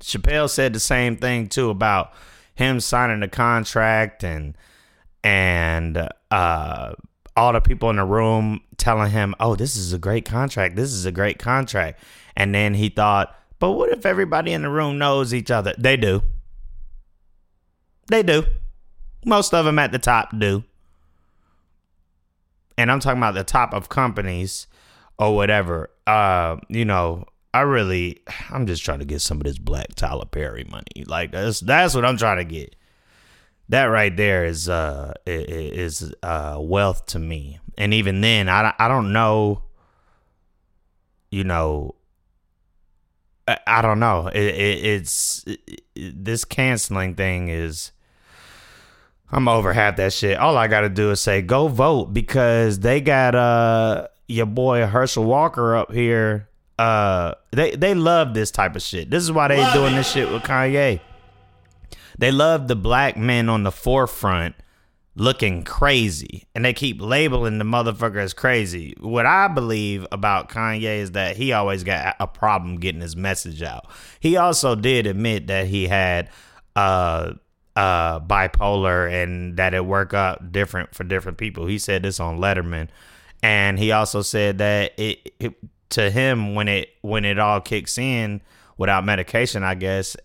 Chappelle 0.00 0.48
said 0.48 0.72
the 0.72 0.80
same 0.80 1.16
thing 1.16 1.48
too 1.48 1.70
about 1.70 2.12
him 2.54 2.80
signing 2.80 3.20
the 3.20 3.28
contract 3.28 4.24
and 4.24 4.56
and 5.22 6.08
uh 6.30 6.92
all 7.36 7.52
the 7.52 7.60
people 7.60 7.90
in 7.90 7.96
the 7.96 8.04
room 8.04 8.60
telling 8.86 9.10
him, 9.10 9.34
"Oh, 9.40 9.56
this 9.56 9.74
is 9.76 9.92
a 9.92 9.98
great 9.98 10.24
contract. 10.24 10.76
This 10.76 10.92
is 10.92 11.04
a 11.06 11.12
great 11.12 11.38
contract." 11.38 11.98
And 12.36 12.54
then 12.54 12.74
he 12.74 12.88
thought, 12.88 13.34
"But 13.58 13.72
what 13.72 13.90
if 13.90 14.06
everybody 14.06 14.52
in 14.52 14.62
the 14.62 14.70
room 14.70 14.96
knows 14.98 15.34
each 15.34 15.50
other?" 15.50 15.74
They 15.76 15.96
do. 15.96 16.22
They 18.08 18.22
do. 18.22 18.44
Most 19.24 19.52
of 19.52 19.64
them 19.64 19.78
at 19.78 19.90
the 19.92 19.98
top 19.98 20.38
do. 20.38 20.62
and 22.78 22.90
I'm 22.90 23.00
talking 23.00 23.18
about 23.18 23.34
the 23.34 23.44
top 23.44 23.72
of 23.74 23.88
companies 23.88 24.66
or 25.18 25.34
whatever. 25.34 25.90
Uh, 26.06 26.56
you 26.68 26.84
know, 26.84 27.24
I 27.54 27.62
really, 27.62 28.20
I'm 28.50 28.66
just 28.66 28.84
trying 28.84 28.98
to 29.00 29.04
get 29.06 29.20
some 29.22 29.38
of 29.38 29.44
this 29.44 29.58
Black 29.58 29.94
Tyler 29.94 30.26
Perry 30.26 30.64
money. 30.70 31.04
Like 31.06 31.32
that's 31.32 31.60
that's 31.60 31.94
what 31.94 32.04
I'm 32.04 32.18
trying 32.18 32.36
to 32.38 32.44
get. 32.44 32.76
That 33.68 33.86
right 33.86 34.16
there 34.16 34.44
is 34.44 34.68
uh 34.68 35.14
is 35.26 36.12
uh 36.22 36.56
wealth 36.60 37.06
to 37.06 37.18
me. 37.18 37.58
And 37.76 37.92
even 37.92 38.20
then, 38.20 38.48
I 38.48 38.72
I 38.78 38.88
don't 38.88 39.12
know. 39.12 39.62
You 41.30 41.44
know, 41.44 41.96
I, 43.48 43.58
I 43.66 43.82
don't 43.82 43.98
know. 43.98 44.28
It, 44.28 44.42
it, 44.42 44.84
it's 44.84 45.44
it, 45.46 46.24
this 46.24 46.44
canceling 46.44 47.14
thing 47.14 47.48
is. 47.48 47.92
I'm 49.32 49.48
over 49.48 49.72
half 49.72 49.96
that 49.96 50.12
shit. 50.12 50.38
All 50.38 50.56
I 50.56 50.68
gotta 50.68 50.88
do 50.88 51.10
is 51.10 51.20
say 51.20 51.42
go 51.42 51.66
vote 51.66 52.14
because 52.14 52.78
they 52.78 53.00
got 53.00 53.34
uh 53.34 54.06
your 54.28 54.46
boy 54.46 54.86
Herschel 54.86 55.24
Walker 55.24 55.74
up 55.74 55.92
here. 55.92 56.48
Uh, 56.78 57.32
they 57.52 57.74
they 57.74 57.94
love 57.94 58.34
this 58.34 58.50
type 58.50 58.76
of 58.76 58.82
shit. 58.82 59.10
This 59.10 59.22
is 59.24 59.32
why 59.32 59.48
they 59.48 59.58
Love 59.58 59.74
doing 59.74 59.94
it. 59.94 59.96
this 59.96 60.10
shit 60.12 60.30
with 60.30 60.42
Kanye. 60.42 61.00
They 62.18 62.30
love 62.30 62.68
the 62.68 62.76
black 62.76 63.16
men 63.16 63.48
on 63.48 63.62
the 63.62 63.72
forefront 63.72 64.54
looking 65.16 65.64
crazy, 65.64 66.44
and 66.54 66.64
they 66.64 66.74
keep 66.74 67.00
labeling 67.00 67.58
the 67.58 67.64
motherfucker 67.64 68.18
as 68.18 68.34
crazy. 68.34 68.94
What 69.00 69.26
I 69.26 69.48
believe 69.48 70.06
about 70.12 70.50
Kanye 70.50 70.98
is 70.98 71.12
that 71.12 71.36
he 71.36 71.52
always 71.52 71.82
got 71.84 72.16
a 72.20 72.26
problem 72.26 72.76
getting 72.76 73.00
his 73.00 73.16
message 73.16 73.62
out. 73.62 73.86
He 74.20 74.36
also 74.36 74.74
did 74.74 75.06
admit 75.06 75.46
that 75.48 75.66
he 75.66 75.86
had 75.86 76.30
uh 76.76 77.32
uh 77.74 78.20
bipolar 78.20 79.10
and 79.10 79.56
that 79.56 79.72
it 79.72 79.84
work 79.84 80.12
out 80.12 80.52
different 80.52 80.94
for 80.94 81.04
different 81.04 81.38
people. 81.38 81.66
He 81.66 81.78
said 81.78 82.02
this 82.02 82.20
on 82.20 82.38
Letterman, 82.38 82.88
and 83.42 83.78
he 83.78 83.92
also 83.92 84.22
said 84.22 84.58
that 84.58 84.92
it, 84.98 85.34
it 85.40 85.54
to 85.90 86.10
him 86.10 86.54
when 86.54 86.68
it 86.68 86.90
when 87.00 87.24
it 87.24 87.38
all 87.38 87.60
kicks 87.60 87.96
in 87.96 88.42
without 88.76 89.04
medication, 89.04 89.62
I 89.62 89.74
guess 89.74 90.16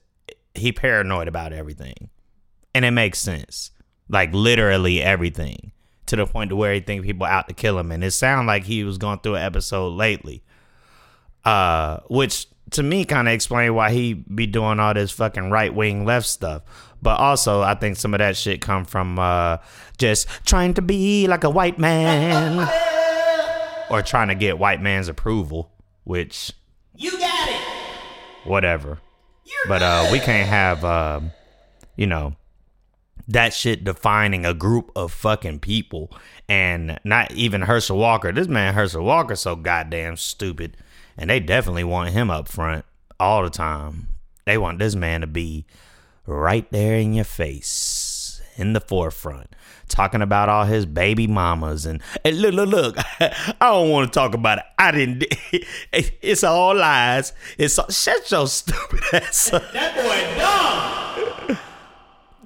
he 0.55 0.72
paranoid 0.72 1.27
about 1.27 1.53
everything, 1.53 2.10
and 2.75 2.86
it 2.86 2.91
makes 2.91 3.20
sense. 3.20 3.72
Like 4.10 4.34
literally 4.34 5.01
everything 5.01 5.72
to 6.08 6.15
the 6.17 6.25
point 6.25 6.50
to 6.50 6.55
where 6.55 6.74
he 6.74 6.79
think 6.81 7.03
people 7.03 7.25
out 7.25 7.48
to 7.48 7.53
kill 7.53 7.79
him, 7.79 7.91
and 7.91 8.03
it 8.03 8.12
sounded 8.12 8.48
like 8.48 8.63
he 8.65 8.84
was 8.84 8.98
going 8.98 9.20
through 9.20 9.36
an 9.36 9.43
episode 9.43 9.89
lately 9.93 10.43
uh, 11.46 11.98
which 12.08 12.48
to 12.72 12.84
me 12.84 13.03
kind 13.05 13.27
of 13.27 13.34
explain 13.34 13.74
why 13.74 13.91
he 13.91 14.13
be 14.13 14.46
doing 14.48 14.79
all 14.79 14.93
this 14.93 15.12
fucking 15.12 15.50
right 15.50 15.74
wing 15.74 16.05
left 16.05 16.27
stuff. 16.27 16.62
But 17.01 17.20
also, 17.20 17.62
I 17.62 17.74
think 17.74 17.98
some 17.98 18.13
of 18.13 18.20
that 18.20 18.38
shit 18.38 18.62
come 18.62 18.86
from 18.86 19.17
uh, 19.17 19.58
just 19.98 20.27
trying 20.46 20.75
to 20.75 20.81
be 20.84 21.25
like 21.27 21.43
a 21.43 21.50
white 21.50 21.79
man 21.79 22.60
or 23.89 24.03
trying 24.03 24.27
to 24.27 24.36
get 24.36 24.60
white 24.60 24.81
man's 24.81 25.08
approval, 25.08 25.72
which 26.03 26.53
You 26.96 27.12
got 27.17 27.50
it. 27.50 27.62
whatever. 28.43 29.00
But 29.68 29.82
uh, 29.82 30.10
we 30.12 30.20
can't 30.20 30.48
have, 30.48 30.84
um, 30.84 31.32
you 31.96 32.08
know, 32.08 32.36
that 33.28 33.54
shit 33.54 33.84
defining 33.84 34.46
a 34.46 34.54
group 34.54 34.92
of 34.96 35.12
fucking 35.12 35.60
people 35.60 36.12
and 36.50 37.00
not 37.04 37.32
even 37.32 37.62
Herschel 37.62 37.98
Walker. 37.98 38.32
This 38.32 38.48
man 38.48 38.74
Herschel 38.74 39.04
Walker 39.04 39.36
so 39.36 39.56
goddamn 39.56 40.18
stupid, 40.18 40.78
and 41.18 41.30
they 41.30 41.40
definitely 41.40 41.84
want 41.84 42.10
him 42.10 42.30
up 42.30 42.48
front 42.48 42.86
all 43.20 43.44
the 43.44 43.50
time. 43.50 44.08
They 44.46 44.58
want 44.58 44.80
this 44.80 44.96
man 44.96 45.22
to 45.22 45.28
be 45.28 45.66
right 46.26 46.70
there 46.72 46.96
in 46.96 47.14
your 47.14 47.26
face, 47.26 48.42
in 48.56 48.74
the 48.74 48.82
forefront, 48.82 49.56
talking 49.92 50.22
about 50.22 50.50
all 50.50 50.66
his 50.66 50.86
baby 50.86 51.28
mamas 51.28 51.86
and, 51.86 52.02
and 52.26 52.42
look, 52.42 52.54
look, 52.54 52.70
look. 52.70 52.98
I 53.20 53.56
don't 53.60 53.90
want 53.90 54.12
to 54.12 54.20
talk 54.20 54.34
about 54.34 54.60
it. 54.60 54.66
I 54.78 54.92
didn't. 54.92 55.26
It's 56.22 56.44
all 56.44 56.76
lies. 56.76 57.34
It's 57.58 57.78
all, 57.78 57.90
shut 57.90 58.30
your 58.32 58.48
stupid 58.48 59.02
ass 59.14 59.54
up. 59.54 59.72
That 59.74 59.96
boy 59.96 61.48
dumb. 61.48 61.58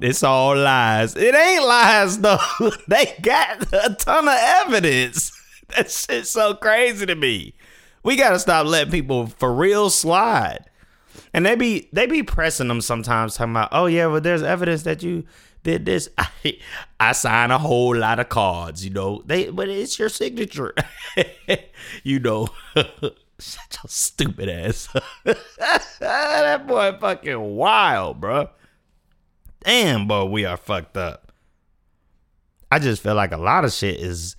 It's 0.02 0.24
all 0.24 0.58
lies. 0.58 1.16
It 1.16 1.34
ain't 1.36 1.64
lies 1.64 2.20
though. 2.20 2.38
they 2.88 3.16
got 3.22 3.74
a 3.74 3.96
ton 3.96 4.28
of 4.28 4.38
evidence. 4.38 5.32
That 5.70 5.90
shit's 5.90 6.30
so 6.30 6.54
crazy 6.54 7.06
to 7.06 7.16
me. 7.16 7.54
We 8.04 8.16
gotta 8.16 8.40
stop 8.40 8.68
letting 8.68 8.92
people 8.92 9.28
for 9.28 9.54
real 9.54 9.90
slide. 9.90 10.66
And 11.34 11.46
they 11.46 11.56
be 11.56 11.90
they 11.92 12.06
be 12.06 12.24
pressing 12.24 12.68
them 12.68 12.82
sometimes, 12.82 13.36
talking 13.36 13.54
about, 13.54 13.70
oh 13.72 13.88
yeah, 13.88 14.06
well 14.08 14.22
there's 14.22 14.44
evidence 14.44 14.84
that 14.84 15.02
you 15.04 15.26
did 15.66 15.86
this. 15.86 16.08
I, 16.18 16.30
I 17.00 17.12
sign 17.12 17.52
a 17.52 17.58
whole 17.58 17.96
lot 17.98 18.20
of 18.20 18.30
cards, 18.30 18.86
you 18.86 18.92
know. 18.92 19.22
They 19.26 19.50
but 19.50 19.68
it's 19.68 20.00
your 20.00 20.10
signature. 20.10 20.74
you 22.04 22.20
know. 22.20 22.48
Such 23.38 23.84
a 23.84 23.88
stupid 23.90 24.48
ass. 24.48 24.88
that 26.00 26.66
boy 26.66 26.98
fucking 27.02 27.42
wild, 27.58 28.22
bruh 28.22 28.48
damn, 29.66 30.08
boy, 30.08 30.26
we 30.26 30.46
are 30.46 30.58
fucked 30.58 30.96
up. 30.96 31.32
I 32.72 32.80
just 32.80 33.02
feel 33.02 33.16
like 33.16 33.32
a 33.32 33.38
lot 33.38 33.66
of 33.66 33.74
shit 33.74 34.00
is. 34.00 34.36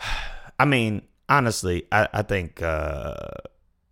I 0.58 0.64
mean, 0.64 1.02
honestly, 1.28 1.86
I, 1.90 2.08
I 2.12 2.22
think, 2.22 2.62
uh, 2.62 3.16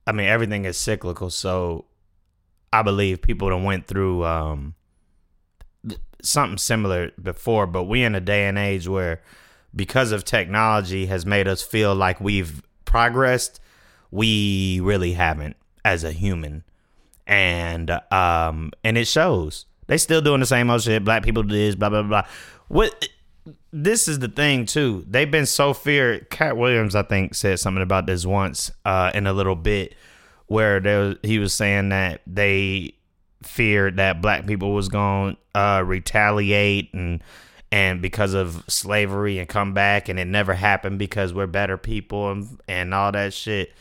I 0.06 0.12
mean, 0.12 0.26
everything 0.26 0.64
is 0.64 0.78
cyclical. 0.78 1.28
So 1.28 1.87
I 2.72 2.82
believe 2.82 3.20
people 3.20 3.49
that 3.49 3.56
went 3.56 3.88
through 3.88 4.25
um, 4.25 4.75
something 6.23 6.59
similar 6.59 7.11
before, 7.21 7.67
but 7.67 7.85
we 7.85 8.02
in 8.02 8.14
a 8.14 8.21
day 8.21 8.47
and 8.47 8.59
age 8.59 8.88
where 8.88 9.21
because 9.75 10.12
of 10.12 10.25
technology 10.25 11.07
has 11.07 11.26
made 11.26 11.49
us 11.49 11.62
feel 11.62 11.95
like 11.95 12.21
we've 12.21 12.62
progressed, 12.85 13.61
we 14.11 14.81
really 14.81 15.12
haven't 15.12 15.57
as 15.85 16.05
a 16.05 16.12
human. 16.12 16.64
And 17.26 17.91
um 18.11 18.73
and 18.85 18.99
it 18.99 19.07
shows. 19.07 19.67
They 19.87 19.99
still 19.99 20.21
doing 20.21 20.41
the 20.41 20.47
same 20.47 20.71
old 20.71 20.83
shit. 20.83 21.05
Black 21.05 21.23
people 21.23 21.43
do 21.43 21.55
this 21.55 21.75
blah 21.75 21.88
blah 21.88 22.02
blah. 22.02 22.25
What 22.69 23.09
this 23.73 24.09
is 24.09 24.19
the 24.19 24.29
thing 24.29 24.67
too. 24.67 25.05
They've 25.09 25.31
been 25.31 25.47
so 25.47 25.73
feared. 25.73 26.31
Katt 26.31 26.57
Williams 26.57 26.95
i 26.95 27.02
think 27.02 27.35
said 27.35 27.59
something 27.59 27.83
about 27.83 28.07
this 28.07 28.26
once 28.26 28.71
uh 28.85 29.11
in 29.14 29.26
a 29.26 29.33
little 29.33 29.57
bit 29.57 29.95
where 30.47 30.81
there 30.81 31.00
was, 31.00 31.17
he 31.23 31.38
was 31.38 31.55
saying 31.55 31.88
that 31.88 32.21
they 32.26 32.93
feared 33.42 33.96
that 33.96 34.22
black 34.22 34.46
people 34.46 34.72
was 34.72 34.88
going 34.88 35.37
to 35.54 35.61
uh 35.61 35.82
retaliate 35.84 36.92
and 36.94 37.22
and 37.70 38.02
because 38.02 38.34
of 38.34 38.64
slavery 38.68 39.38
and 39.38 39.49
come 39.49 39.75
back 39.75 40.08
and 40.08 40.18
it 40.18 40.26
never 40.26 40.54
happened 40.54 40.99
because 40.99 41.32
we're 41.32 41.46
better 41.46 41.76
people 41.76 42.30
and, 42.30 42.61
and 42.68 42.94
all 42.94 43.12
that 43.12 43.32
shit 43.32 43.72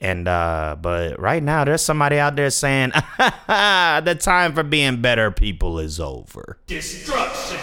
and 0.00 0.28
uh 0.28 0.76
but 0.80 1.18
right 1.18 1.42
now 1.42 1.64
there's 1.64 1.82
somebody 1.82 2.18
out 2.18 2.36
there 2.36 2.50
saying 2.50 2.90
the 3.18 4.16
time 4.20 4.52
for 4.52 4.62
being 4.62 5.00
better 5.00 5.30
people 5.30 5.78
is 5.78 5.98
over. 5.98 6.58
Destruction. 6.66 7.58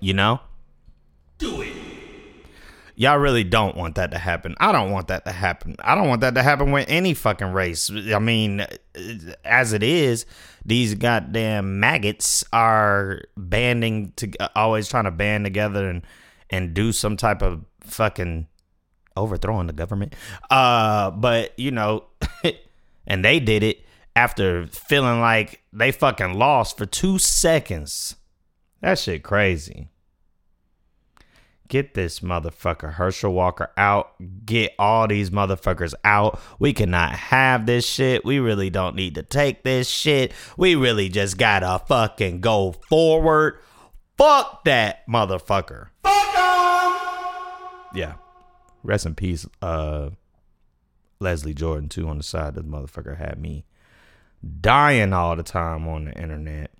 You 0.00 0.14
know? 0.14 0.40
Do 1.38 1.62
it. 1.62 1.81
Y'all 3.02 3.18
really 3.18 3.42
don't 3.42 3.76
want 3.76 3.96
that 3.96 4.12
to 4.12 4.18
happen. 4.18 4.54
I 4.60 4.70
don't 4.70 4.92
want 4.92 5.08
that 5.08 5.24
to 5.24 5.32
happen. 5.32 5.74
I 5.82 5.96
don't 5.96 6.06
want 6.06 6.20
that 6.20 6.36
to 6.36 6.42
happen 6.44 6.70
with 6.70 6.88
any 6.88 7.14
fucking 7.14 7.52
race. 7.52 7.90
I 7.90 8.20
mean, 8.20 8.64
as 9.44 9.72
it 9.72 9.82
is, 9.82 10.24
these 10.64 10.94
goddamn 10.94 11.80
maggots 11.80 12.44
are 12.52 13.22
banding 13.36 14.12
to 14.18 14.30
always 14.54 14.88
trying 14.88 15.06
to 15.06 15.10
band 15.10 15.44
together 15.44 15.90
and 15.90 16.06
and 16.48 16.74
do 16.74 16.92
some 16.92 17.16
type 17.16 17.42
of 17.42 17.64
fucking 17.80 18.46
overthrowing 19.16 19.66
the 19.66 19.72
government. 19.72 20.14
Uh, 20.48 21.10
but 21.10 21.58
you 21.58 21.72
know, 21.72 22.04
and 23.08 23.24
they 23.24 23.40
did 23.40 23.64
it 23.64 23.84
after 24.14 24.68
feeling 24.68 25.20
like 25.20 25.60
they 25.72 25.90
fucking 25.90 26.34
lost 26.34 26.78
for 26.78 26.86
two 26.86 27.18
seconds. 27.18 28.14
That 28.80 28.96
shit 29.00 29.24
crazy. 29.24 29.88
Get 31.72 31.94
this 31.94 32.20
motherfucker 32.20 32.92
Herschel 32.92 33.32
Walker 33.32 33.70
out. 33.78 34.12
Get 34.44 34.74
all 34.78 35.08
these 35.08 35.30
motherfuckers 35.30 35.94
out. 36.04 36.38
We 36.58 36.74
cannot 36.74 37.12
have 37.12 37.64
this 37.64 37.88
shit. 37.88 38.26
We 38.26 38.40
really 38.40 38.68
don't 38.68 38.94
need 38.94 39.14
to 39.14 39.22
take 39.22 39.62
this 39.62 39.88
shit. 39.88 40.34
We 40.58 40.74
really 40.74 41.08
just 41.08 41.38
gotta 41.38 41.82
fucking 41.86 42.42
go 42.42 42.72
forward. 42.72 43.58
Fuck 44.18 44.64
that 44.64 45.06
motherfucker. 45.08 45.86
Fuck 46.02 46.36
'em. 46.36 46.92
Yeah. 47.94 48.14
Rest 48.82 49.06
in 49.06 49.14
peace, 49.14 49.46
uh 49.62 50.10
Leslie 51.20 51.54
Jordan 51.54 51.88
too 51.88 52.06
on 52.06 52.18
the 52.18 52.22
side. 52.22 52.54
This 52.54 52.64
motherfucker 52.64 53.16
had 53.16 53.40
me 53.40 53.64
dying 54.60 55.14
all 55.14 55.36
the 55.36 55.42
time 55.42 55.88
on 55.88 56.04
the 56.04 56.12
internet. 56.20 56.70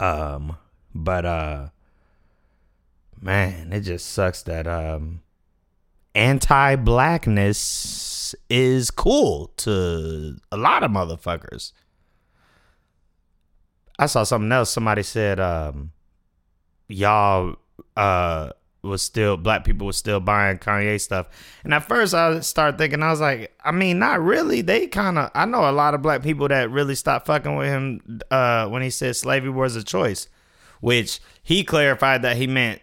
Um, 0.00 0.56
but 0.92 1.24
uh 1.24 1.68
man, 3.22 3.72
it 3.72 3.80
just 3.80 4.10
sucks 4.10 4.42
that 4.42 4.66
um 4.66 5.22
anti-blackness 6.14 8.34
is 8.50 8.90
cool 8.90 9.50
to 9.56 10.36
a 10.50 10.56
lot 10.56 10.82
of 10.82 10.90
motherfuckers. 10.90 11.72
I 13.98 14.06
saw 14.06 14.24
something 14.24 14.52
else. 14.52 14.70
Somebody 14.70 15.02
said, 15.02 15.40
um, 15.40 15.92
y'all 16.88 17.56
uh 17.96 18.50
was 18.82 19.00
still 19.00 19.36
black 19.36 19.64
people 19.64 19.86
was 19.86 19.96
still 19.96 20.18
buying 20.18 20.58
Kanye 20.58 21.00
stuff. 21.00 21.28
And 21.62 21.72
at 21.72 21.86
first 21.86 22.14
I 22.14 22.40
started 22.40 22.78
thinking 22.78 23.02
I 23.02 23.10
was 23.10 23.20
like, 23.20 23.54
I 23.64 23.70
mean, 23.70 24.00
not 24.00 24.20
really. 24.20 24.60
They 24.60 24.88
kind 24.88 25.18
of 25.18 25.30
I 25.34 25.44
know 25.44 25.70
a 25.70 25.72
lot 25.72 25.94
of 25.94 26.02
black 26.02 26.22
people 26.22 26.48
that 26.48 26.70
really 26.70 26.96
stopped 26.96 27.26
fucking 27.26 27.54
with 27.54 27.68
him 27.68 28.20
uh, 28.30 28.68
when 28.68 28.82
he 28.82 28.90
said 28.90 29.14
slavery 29.14 29.50
was 29.50 29.76
a 29.76 29.84
choice, 29.84 30.26
which 30.80 31.20
he 31.44 31.62
clarified 31.62 32.22
that 32.22 32.36
he 32.36 32.48
meant 32.48 32.82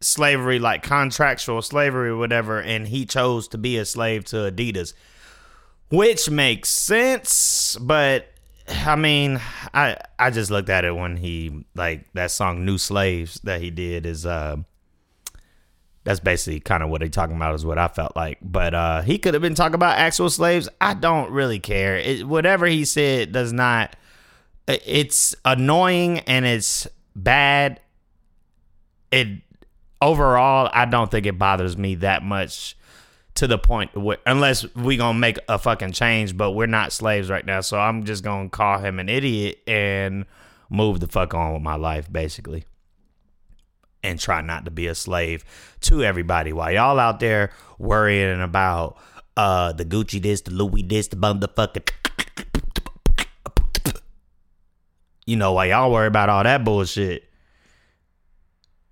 slavery 0.00 0.58
like 0.58 0.82
contractual 0.82 1.60
slavery 1.62 2.08
or 2.08 2.16
whatever 2.16 2.60
and 2.60 2.88
he 2.88 3.04
chose 3.04 3.48
to 3.48 3.58
be 3.58 3.76
a 3.76 3.84
slave 3.84 4.24
to 4.26 4.36
Adidas. 4.36 4.94
Which 5.90 6.30
makes 6.30 6.68
sense, 6.68 7.76
but 7.80 8.28
I 8.68 8.96
mean, 8.96 9.40
I 9.74 9.96
I 10.18 10.30
just 10.30 10.50
looked 10.50 10.68
at 10.70 10.84
it 10.84 10.94
when 10.94 11.16
he 11.16 11.64
like 11.74 12.12
that 12.14 12.30
song 12.30 12.64
"New 12.64 12.78
Slaves" 12.78 13.40
that 13.42 13.60
he 13.60 13.70
did 13.70 14.06
is 14.06 14.24
uh 14.24 14.56
that's 16.04 16.20
basically 16.20 16.60
kind 16.60 16.82
of 16.82 16.88
what 16.88 17.02
he 17.02 17.08
talking 17.08 17.36
about 17.36 17.54
is 17.54 17.66
what 17.66 17.78
I 17.78 17.88
felt 17.88 18.14
like. 18.14 18.38
But 18.40 18.72
uh 18.74 19.02
he 19.02 19.18
could 19.18 19.34
have 19.34 19.42
been 19.42 19.56
talking 19.56 19.74
about 19.74 19.98
actual 19.98 20.30
slaves. 20.30 20.68
I 20.80 20.94
don't 20.94 21.30
really 21.32 21.58
care. 21.58 21.96
It, 21.96 22.26
whatever 22.26 22.66
he 22.66 22.84
said 22.84 23.32
does 23.32 23.52
not. 23.52 23.96
It's 24.68 25.34
annoying 25.44 26.20
and 26.20 26.46
it's 26.46 26.86
bad. 27.16 27.80
It 29.10 29.42
overall, 30.02 30.70
I 30.72 30.84
don't 30.84 31.10
think 31.10 31.26
it 31.26 31.38
bothers 31.38 31.76
me 31.76 31.96
that 31.96 32.22
much 32.22 32.76
to 33.34 33.46
the 33.46 33.58
point 33.58 33.96
where 33.96 34.18
unless 34.26 34.66
we 34.74 34.96
gonna 34.96 35.18
make 35.18 35.38
a 35.48 35.58
fucking 35.58 35.92
change, 35.92 36.36
but 36.36 36.52
we're 36.52 36.66
not 36.66 36.92
slaves 36.92 37.30
right 37.30 37.44
now, 37.44 37.60
so 37.60 37.78
I'm 37.78 38.04
just 38.04 38.24
gonna 38.24 38.48
call 38.48 38.78
him 38.78 38.98
an 38.98 39.08
idiot 39.08 39.60
and 39.66 40.26
move 40.68 41.00
the 41.00 41.08
fuck 41.08 41.34
on 41.34 41.52
with 41.52 41.62
my 41.62 41.76
life, 41.76 42.10
basically. 42.12 42.64
And 44.02 44.18
try 44.18 44.40
not 44.40 44.64
to 44.64 44.70
be 44.70 44.86
a 44.86 44.94
slave 44.94 45.44
to 45.82 46.02
everybody. 46.02 46.52
While 46.52 46.72
y'all 46.72 46.98
out 46.98 47.20
there 47.20 47.52
worrying 47.78 48.40
about 48.40 48.98
uh 49.36 49.72
the 49.72 49.84
Gucci 49.84 50.20
this, 50.20 50.40
the 50.40 50.50
Louis 50.50 50.82
this, 50.82 51.08
the 51.08 51.16
motherfucker 51.16 51.90
you 55.30 55.36
know, 55.36 55.52
while 55.52 55.66
y'all 55.66 55.92
worry 55.92 56.08
about 56.08 56.28
all 56.28 56.42
that 56.42 56.64
bullshit, 56.64 57.29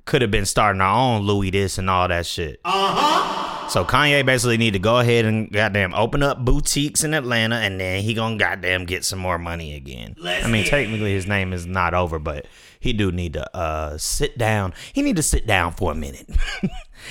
could 0.09 0.23
have 0.23 0.31
been 0.31 0.47
starting 0.47 0.81
our 0.81 0.99
own 0.99 1.23
Louis 1.23 1.51
this 1.51 1.77
and 1.77 1.89
all 1.89 2.09
that 2.09 2.25
shit. 2.25 2.61
Uh 2.65 2.95
huh. 2.97 3.69
So 3.69 3.85
Kanye 3.85 4.25
basically 4.25 4.57
need 4.57 4.73
to 4.73 4.79
go 4.79 4.99
ahead 4.99 5.27
and 5.27 5.53
goddamn 5.53 5.93
open 5.93 6.23
up 6.23 6.43
boutiques 6.43 7.05
in 7.05 7.13
Atlanta, 7.13 7.57
and 7.57 7.79
then 7.79 8.03
he 8.03 8.15
gonna 8.15 8.39
goddamn 8.39 8.87
get 8.87 9.05
some 9.05 9.19
more 9.19 9.39
money 9.39 9.75
again. 9.75 10.17
Let's 10.19 10.47
I 10.47 10.49
mean, 10.49 10.65
technically 10.65 11.13
his 11.13 11.27
name 11.27 11.53
is 11.53 11.67
not 11.67 11.93
over, 11.93 12.19
but 12.19 12.47
he 12.81 12.95
do 12.95 13.13
need 13.13 13.35
to 13.35 13.55
uh 13.55 13.99
sit 13.99 14.39
down. 14.39 14.73
He 14.95 15.03
need 15.03 15.17
to 15.17 15.23
sit 15.23 15.47
down 15.47 15.73
for 15.73 15.93
a 15.93 15.95
minute. 15.95 16.27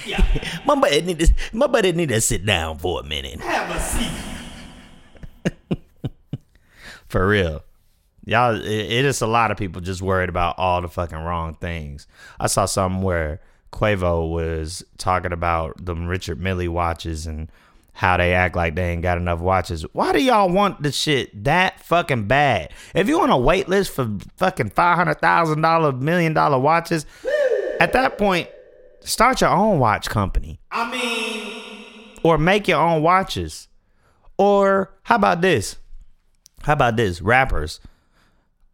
Yeah. 0.06 0.26
my 0.66 0.74
buddy 0.76 1.02
need 1.02 1.20
to 1.20 1.34
my 1.54 1.68
buddy 1.68 1.92
need 1.92 2.10
to 2.10 2.20
sit 2.20 2.46
down 2.46 2.80
for 2.80 3.02
a 3.02 3.04
minute. 3.04 3.40
Have 3.42 3.76
a 3.76 3.80
seat. 3.80 4.12
For 7.08 7.26
real. 7.26 7.64
Y'all, 8.28 8.56
it, 8.56 8.66
it 8.66 9.06
is 9.06 9.22
a 9.22 9.28
lot 9.28 9.52
of 9.52 9.58
people 9.58 9.82
just 9.82 10.02
worried 10.02 10.28
about 10.28 10.60
all 10.60 10.82
the 10.82 10.90
fucking 10.90 11.18
wrong 11.18 11.56
things. 11.62 12.08
I 12.42 12.48
saw 12.48 12.66
something 12.66 13.02
where 13.02 13.40
Quavo 13.72 14.30
was 14.30 14.84
talking 14.98 15.32
about 15.32 15.86
the 15.86 15.96
Richard 15.96 16.42
Mille 16.42 16.70
watches 16.70 17.26
and 17.26 17.50
how 17.94 18.18
they 18.18 18.34
act 18.34 18.54
like 18.54 18.76
they 18.76 18.92
ain't 18.92 19.02
got 19.02 19.18
enough 19.18 19.40
watches. 19.40 19.84
Why 19.94 20.12
do 20.12 20.22
y'all 20.22 20.50
want 20.50 20.84
the 20.84 20.92
shit 20.92 21.46
that 21.46 21.80
fucking 21.80 22.28
bad? 22.28 22.74
If 22.94 23.08
you 23.08 23.22
on 23.22 23.30
a 23.30 23.38
wait 23.38 23.70
list 23.70 23.94
for 23.94 24.18
fucking 24.36 24.72
five 24.72 24.98
hundred 24.98 25.22
thousand 25.22 25.62
dollar, 25.62 25.94
million 25.94 26.34
dollar 26.34 26.60
watches, 26.60 27.06
at 27.80 27.94
that 27.94 28.18
point, 28.18 28.50
start 29.00 29.40
your 29.40 29.52
own 29.52 29.80
watch 29.80 30.10
company 30.10 30.60
I 30.70 30.92
mean, 30.92 32.20
or 32.24 32.38
make 32.38 32.68
your 32.68 32.82
own 32.82 33.02
watches. 33.04 33.70
Or 34.38 34.94
how 35.04 35.16
about 35.16 35.40
this? 35.40 35.78
How 36.64 36.74
about 36.74 36.98
this? 36.98 37.22
Rappers. 37.22 37.80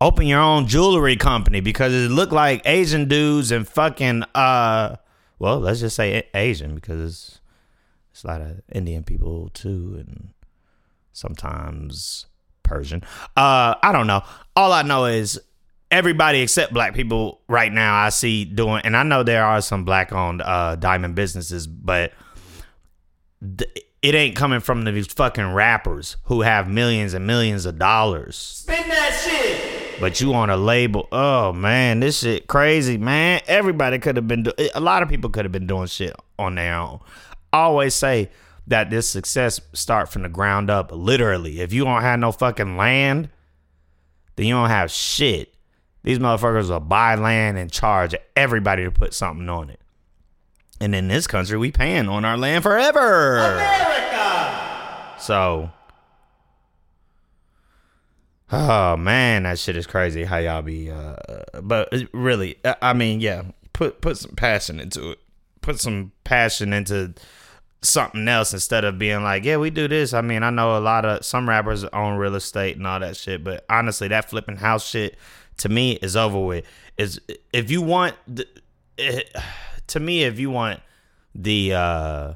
Open 0.04 0.28
your 0.28 0.42
own 0.42 0.68
jewelry 0.68 1.16
company 1.16 1.62
because 1.62 1.94
it 1.94 2.12
looked 2.12 2.34
like 2.34 2.62
Asian 2.66 3.08
dudes 3.08 3.54
and 3.54 3.66
fucking 3.66 4.24
uh 4.36 4.98
well, 5.40 5.62
let's 5.62 5.80
just 5.80 5.96
say 5.96 6.28
Asian 6.34 6.76
because 6.76 7.40
it's, 8.12 8.24
a 8.26 8.28
lot 8.28 8.42
of 8.42 8.62
Indian 8.74 9.06
people 9.06 9.50
too 9.54 9.96
and 9.98 10.34
sometimes 11.14 12.26
Persian. 12.64 13.02
Uh 13.38 13.76
I 13.82 13.94
don't 13.94 14.06
know. 14.06 14.24
All 14.58 14.74
I 14.74 14.82
know 14.82 15.06
is 15.06 15.40
everybody 15.90 16.42
except 16.42 16.74
black 16.74 16.94
people 16.96 17.40
right 17.48 17.72
now 17.72 17.96
I 17.96 18.10
see 18.10 18.44
doing 18.44 18.82
and 18.84 18.98
I 18.98 19.04
know 19.04 19.24
there 19.24 19.46
are 19.46 19.62
some 19.62 19.86
black 19.86 20.12
owned 20.12 20.42
uh 20.42 20.76
diamond 20.76 21.16
businesses, 21.16 21.66
but 21.66 22.12
th- 23.58 23.72
it 24.02 24.16
ain't 24.16 24.36
coming 24.36 24.60
from 24.60 24.84
these 24.84 25.08
fucking 25.08 25.54
rappers 25.54 26.18
who 26.26 26.42
have 26.42 26.68
millions 26.68 27.14
and 27.14 27.26
millions 27.26 27.66
of 27.66 27.80
dollars. 27.80 28.66
Spin 29.94 30.02
that 30.02 30.16
shit. 30.18 30.22
But 30.22 30.22
you 30.22 30.34
on 30.34 30.50
a 30.50 30.58
label? 30.58 31.08
Oh 31.12 31.54
man, 31.54 32.00
this 32.00 32.20
shit 32.20 32.48
crazy, 32.48 32.98
man. 32.98 33.42
Everybody 33.48 34.00
could 34.00 34.16
have 34.16 34.28
been. 34.28 34.44
Do- 34.44 34.54
a 34.74 34.80
lot 34.80 35.04
of 35.04 35.10
people 35.10 35.30
could 35.30 35.46
have 35.46 35.52
been 35.52 35.68
doing 35.68 35.88
shit 35.88 36.16
on 36.38 36.56
their 36.56 36.76
own. 36.76 37.00
I 37.52 37.60
always 37.60 37.94
say 37.94 38.30
that 38.68 38.90
this 38.90 39.08
success 39.08 39.60
start 39.74 40.10
from 40.10 40.24
the 40.24 40.30
ground 40.30 40.70
up. 40.70 40.92
Literally, 40.92 41.60
if 41.62 41.74
you 41.74 41.84
don't 41.84 42.02
have 42.02 42.20
no 42.20 42.32
fucking 42.32 42.78
land, 42.78 43.30
then 44.36 44.46
you 44.46 44.54
don't 44.54 44.70
have 44.70 44.92
shit. 44.92 45.54
These 46.04 46.20
motherfuckers 46.20 46.70
will 46.70 46.80
buy 46.80 47.16
land 47.16 47.58
and 47.58 47.72
charge 47.72 48.14
everybody 48.36 48.84
to 48.84 48.92
put 48.92 49.14
something 49.14 49.48
on 49.48 49.70
it. 49.70 49.80
And 50.82 50.94
in 50.94 51.08
this 51.08 51.28
country, 51.28 51.58
we 51.58 51.72
paying 51.72 52.10
on 52.10 52.26
our 52.26 52.36
land 52.36 52.64
forever. 52.64 53.38
America. 53.38 55.16
So, 55.20 55.72
oh 58.54 58.98
man, 58.98 59.44
that 59.44 59.60
shit 59.60 59.76
is 59.76 59.88
crazy. 59.88 60.24
How 60.24 60.38
y'all 60.38 60.62
be? 60.62 60.92
Uh, 60.92 61.16
but 61.62 61.94
really, 62.14 62.58
I- 62.64 62.76
I 62.82 62.94
mean, 62.94 63.20
yeah, 63.20 63.44
put 63.74 64.02
put 64.02 64.18
some 64.18 64.32
passion 64.36 64.80
into 64.80 65.12
it. 65.12 65.20
Put 65.62 65.80
some 65.80 66.12
passion 66.24 66.74
into 66.74 67.14
something 67.82 68.28
else 68.28 68.54
instead 68.54 68.84
of 68.86 68.98
being 68.98 69.24
like, 69.24 69.44
yeah, 69.44 69.58
we 69.58 69.70
do 69.70 69.88
this. 69.88 70.14
I 70.14 70.22
mean, 70.22 70.44
I 70.44 70.50
know 70.50 70.78
a 70.78 70.80
lot 70.80 71.06
of 71.06 71.26
some 71.26 71.48
rappers 71.48 71.84
own 71.86 72.18
real 72.18 72.36
estate 72.36 72.78
and 72.78 72.86
all 72.88 73.00
that 73.00 73.18
shit, 73.18 73.44
but 73.44 73.66
honestly, 73.70 74.08
that 74.10 74.30
flipping 74.30 74.58
house 74.58 74.88
shit 74.88 75.18
to 75.58 75.70
me 75.70 75.94
is 75.94 76.16
over 76.16 76.40
with. 76.40 76.66
Is 76.98 77.20
if 77.54 77.72
you 77.72 77.82
want, 77.82 78.16
the, 78.28 78.48
it, 78.98 79.34
to 79.88 80.00
me, 80.00 80.24
if 80.24 80.40
you 80.40 80.50
want 80.52 80.80
the 81.36 81.74
uh 81.74 82.34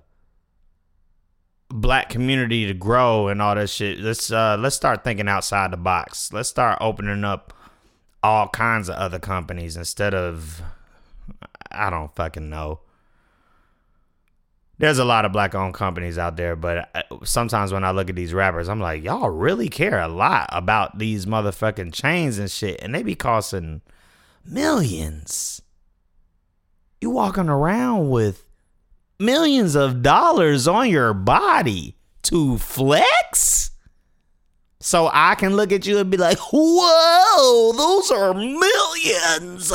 black 1.81 2.09
community 2.09 2.65
to 2.67 2.73
grow 2.73 3.27
and 3.27 3.41
all 3.41 3.55
that 3.55 3.69
shit. 3.69 3.99
Let's 3.99 4.31
uh 4.31 4.57
let's 4.59 4.75
start 4.75 5.03
thinking 5.03 5.27
outside 5.27 5.71
the 5.71 5.77
box. 5.77 6.33
Let's 6.33 6.49
start 6.49 6.79
opening 6.81 7.23
up 7.23 7.53
all 8.23 8.47
kinds 8.49 8.89
of 8.89 8.95
other 8.95 9.19
companies 9.19 9.77
instead 9.77 10.13
of 10.13 10.61
I 11.71 11.89
don't 11.89 12.13
fucking 12.15 12.49
know. 12.49 12.81
There's 14.79 14.99
a 14.99 15.05
lot 15.05 15.25
of 15.25 15.31
black 15.31 15.55
owned 15.55 15.73
companies 15.73 16.19
out 16.19 16.37
there, 16.37 16.55
but 16.55 16.89
sometimes 17.23 17.73
when 17.73 17.83
I 17.83 17.89
look 17.91 18.11
at 18.11 18.15
these 18.15 18.33
rappers, 18.33 18.69
I'm 18.69 18.79
like, 18.79 19.03
y'all 19.03 19.29
really 19.29 19.69
care 19.69 19.99
a 19.99 20.07
lot 20.07 20.47
about 20.51 20.99
these 20.99 21.25
motherfucking 21.25 21.93
chains 21.93 22.37
and 22.37 22.49
shit, 22.49 22.79
and 22.83 22.93
they 22.93 23.01
be 23.01 23.15
costing 23.15 23.81
millions. 24.45 25.63
You 27.01 27.09
walking 27.09 27.49
around 27.49 28.09
with 28.09 28.46
millions 29.19 29.75
of 29.75 30.01
dollars 30.01 30.67
on 30.67 30.89
your 30.89 31.13
body 31.13 31.95
to 32.23 32.57
flex? 32.57 33.71
So 34.79 35.09
I 35.11 35.35
can 35.35 35.55
look 35.55 35.71
at 35.71 35.85
you 35.85 35.97
and 35.97 36.09
be 36.09 36.17
like, 36.17 36.37
whoa, 36.51 37.73
those 37.73 38.11
are 38.11 38.33
millions. 38.33 39.73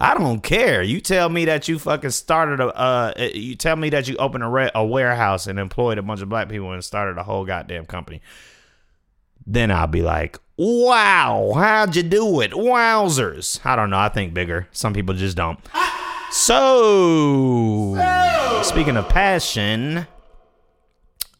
I 0.00 0.14
don't 0.14 0.40
care. 0.42 0.82
You 0.82 1.00
tell 1.00 1.28
me 1.28 1.44
that 1.46 1.68
you 1.68 1.78
fucking 1.78 2.10
started 2.10 2.60
a, 2.60 2.66
uh, 2.68 3.12
you 3.34 3.56
tell 3.56 3.76
me 3.76 3.90
that 3.90 4.06
you 4.08 4.16
opened 4.16 4.44
a, 4.44 4.48
re- 4.48 4.70
a 4.74 4.84
warehouse 4.84 5.46
and 5.46 5.58
employed 5.58 5.98
a 5.98 6.02
bunch 6.02 6.20
of 6.20 6.28
black 6.28 6.48
people 6.48 6.72
and 6.72 6.84
started 6.84 7.18
a 7.18 7.24
whole 7.24 7.44
goddamn 7.44 7.84
company. 7.84 8.22
Then 9.44 9.70
I'll 9.70 9.88
be 9.88 10.02
like, 10.02 10.38
wow, 10.56 11.52
how'd 11.54 11.96
you 11.96 12.02
do 12.02 12.40
it? 12.40 12.52
Wowzers. 12.52 13.64
I 13.64 13.76
don't 13.76 13.90
know. 13.90 13.98
I 13.98 14.08
think 14.08 14.34
bigger. 14.34 14.68
Some 14.72 14.94
people 14.94 15.14
just 15.14 15.36
don't. 15.36 15.58
So, 16.30 17.94
speaking 18.62 18.98
of 18.98 19.08
passion, 19.08 20.06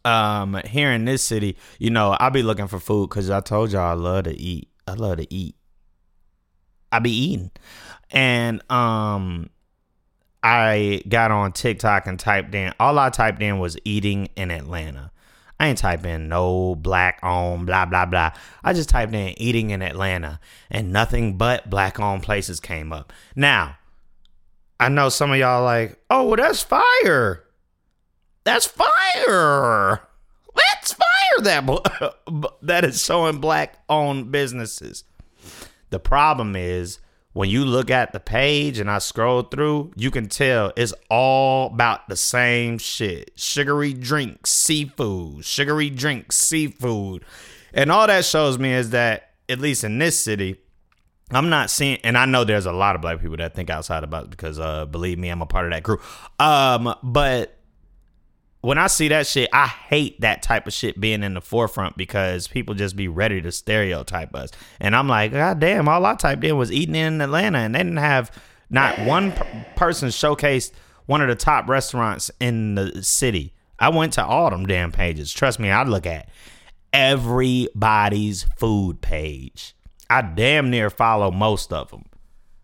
um, 0.04 0.58
here 0.64 0.90
in 0.92 1.04
this 1.04 1.22
city, 1.22 1.58
you 1.78 1.90
know, 1.90 2.16
I'll 2.18 2.30
be 2.30 2.42
looking 2.42 2.68
for 2.68 2.78
food 2.78 3.10
because 3.10 3.28
I 3.28 3.40
told 3.40 3.72
y'all 3.72 3.82
I 3.82 3.92
love 3.92 4.24
to 4.24 4.34
eat. 4.34 4.68
I 4.86 4.94
love 4.94 5.18
to 5.18 5.32
eat. 5.32 5.56
I 6.90 7.00
be 7.00 7.10
eating, 7.10 7.50
and 8.10 8.62
um, 8.72 9.50
I 10.42 11.02
got 11.06 11.30
on 11.30 11.52
TikTok 11.52 12.06
and 12.06 12.18
typed 12.18 12.54
in. 12.54 12.72
All 12.80 12.98
I 12.98 13.10
typed 13.10 13.42
in 13.42 13.58
was 13.58 13.76
eating 13.84 14.30
in 14.36 14.50
Atlanta. 14.50 15.12
I 15.60 15.68
ain't 15.68 15.78
typing 15.78 16.28
no 16.28 16.74
black 16.76 17.18
on 17.22 17.66
blah 17.66 17.84
blah 17.84 18.06
blah. 18.06 18.30
I 18.64 18.72
just 18.72 18.88
typed 18.88 19.12
in 19.12 19.38
eating 19.38 19.68
in 19.68 19.82
Atlanta, 19.82 20.40
and 20.70 20.94
nothing 20.94 21.36
but 21.36 21.68
black 21.68 22.00
owned 22.00 22.22
places 22.22 22.58
came 22.58 22.90
up. 22.90 23.12
Now, 23.36 23.76
I 24.80 24.88
know 24.88 25.08
some 25.08 25.32
of 25.32 25.38
y'all 25.38 25.64
like, 25.64 25.98
oh, 26.10 26.26
well, 26.26 26.36
that's 26.36 26.62
fire. 26.62 27.44
That's 28.44 28.66
fire. 28.66 30.02
That's 30.54 30.92
fire. 30.92 31.42
That 31.42 32.52
that 32.62 32.84
is 32.84 33.04
showing 33.04 33.40
black 33.40 33.78
owned 33.88 34.30
businesses. 34.32 35.04
The 35.90 35.98
problem 35.98 36.54
is 36.56 36.98
when 37.32 37.50
you 37.50 37.64
look 37.64 37.90
at 37.90 38.12
the 38.12 38.20
page 38.20 38.78
and 38.78 38.90
I 38.90 38.98
scroll 38.98 39.42
through, 39.42 39.92
you 39.96 40.10
can 40.10 40.28
tell 40.28 40.72
it's 40.76 40.94
all 41.10 41.68
about 41.68 42.08
the 42.08 42.16
same 42.16 42.78
shit. 42.78 43.32
Sugary 43.36 43.92
drinks, 43.92 44.50
seafood, 44.50 45.44
sugary 45.44 45.90
drinks, 45.90 46.36
seafood. 46.36 47.24
And 47.72 47.92
all 47.92 48.06
that 48.06 48.24
shows 48.24 48.58
me 48.58 48.72
is 48.72 48.90
that, 48.90 49.30
at 49.48 49.60
least 49.60 49.84
in 49.84 49.98
this 49.98 50.18
city, 50.18 50.56
I'm 51.30 51.50
not 51.50 51.70
seeing, 51.70 51.98
and 52.04 52.16
I 52.16 52.24
know 52.24 52.44
there's 52.44 52.66
a 52.66 52.72
lot 52.72 52.96
of 52.96 53.02
black 53.02 53.20
people 53.20 53.36
that 53.36 53.54
think 53.54 53.70
outside 53.70 54.04
about 54.04 54.24
it 54.24 54.30
because, 54.30 54.58
uh, 54.58 54.86
believe 54.86 55.18
me, 55.18 55.28
I'm 55.28 55.42
a 55.42 55.46
part 55.46 55.66
of 55.66 55.72
that 55.72 55.82
group. 55.82 56.02
Um, 56.40 56.94
but 57.02 57.58
when 58.60 58.78
I 58.78 58.86
see 58.86 59.08
that 59.08 59.26
shit, 59.26 59.48
I 59.52 59.66
hate 59.66 60.20
that 60.22 60.42
type 60.42 60.66
of 60.66 60.72
shit 60.72 61.00
being 61.00 61.22
in 61.22 61.34
the 61.34 61.40
forefront 61.40 61.96
because 61.96 62.48
people 62.48 62.74
just 62.74 62.96
be 62.96 63.08
ready 63.08 63.40
to 63.42 63.52
stereotype 63.52 64.34
us. 64.34 64.50
And 64.80 64.96
I'm 64.96 65.08
like, 65.08 65.32
God 65.32 65.60
damn, 65.60 65.88
all 65.88 66.04
I 66.06 66.14
typed 66.14 66.44
in 66.44 66.56
was 66.56 66.72
eating 66.72 66.94
in 66.96 67.20
Atlanta, 67.20 67.58
and 67.58 67.74
they 67.74 67.80
didn't 67.80 67.98
have 67.98 68.30
not 68.70 68.98
one 69.00 69.32
per- 69.32 69.66
person 69.76 70.08
showcased 70.08 70.72
one 71.06 71.22
of 71.22 71.28
the 71.28 71.34
top 71.34 71.68
restaurants 71.68 72.30
in 72.40 72.74
the 72.74 73.02
city. 73.02 73.54
I 73.78 73.90
went 73.90 74.14
to 74.14 74.24
all 74.24 74.50
them 74.50 74.66
damn 74.66 74.92
pages. 74.92 75.32
Trust 75.32 75.60
me, 75.60 75.70
I 75.70 75.84
look 75.84 76.06
at 76.06 76.28
everybody's 76.92 78.42
food 78.56 79.00
page. 79.00 79.74
I 80.10 80.22
damn 80.22 80.70
near 80.70 80.90
follow 80.90 81.30
most 81.30 81.72
of 81.72 81.90
them, 81.90 82.06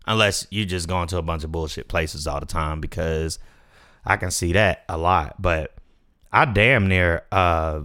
unless 0.06 0.46
you 0.50 0.64
just 0.64 0.88
going 0.88 1.08
to 1.08 1.18
a 1.18 1.22
bunch 1.22 1.44
of 1.44 1.52
bullshit 1.52 1.88
places 1.88 2.26
all 2.26 2.40
the 2.40 2.46
time 2.46 2.80
because 2.80 3.38
I 4.04 4.16
can 4.16 4.30
see 4.30 4.52
that 4.52 4.84
a 4.88 4.96
lot. 4.96 5.40
But 5.40 5.74
I 6.32 6.46
damn 6.46 6.88
near 6.88 7.24
uh, 7.30 7.82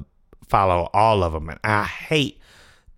follow 0.48 0.90
all 0.94 1.24
of 1.24 1.34
them, 1.34 1.50
and 1.50 1.60
I 1.64 1.84
hate 1.84 2.40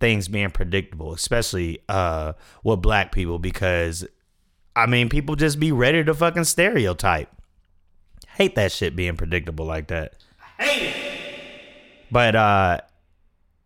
things 0.00 0.28
being 0.28 0.50
predictable, 0.50 1.12
especially 1.12 1.80
uh, 1.88 2.34
with 2.62 2.82
black 2.82 3.12
people, 3.12 3.38
because 3.38 4.06
I 4.74 4.86
mean, 4.86 5.08
people 5.08 5.36
just 5.36 5.60
be 5.60 5.72
ready 5.72 6.02
to 6.04 6.14
fucking 6.14 6.44
stereotype. 6.44 7.28
Hate 8.28 8.54
that 8.54 8.72
shit 8.72 8.96
being 8.96 9.16
predictable 9.16 9.66
like 9.66 9.88
that. 9.88 10.14
I 10.58 10.64
Hate 10.64 10.82
it. 10.88 10.96
But 12.10 12.36
uh 12.36 12.80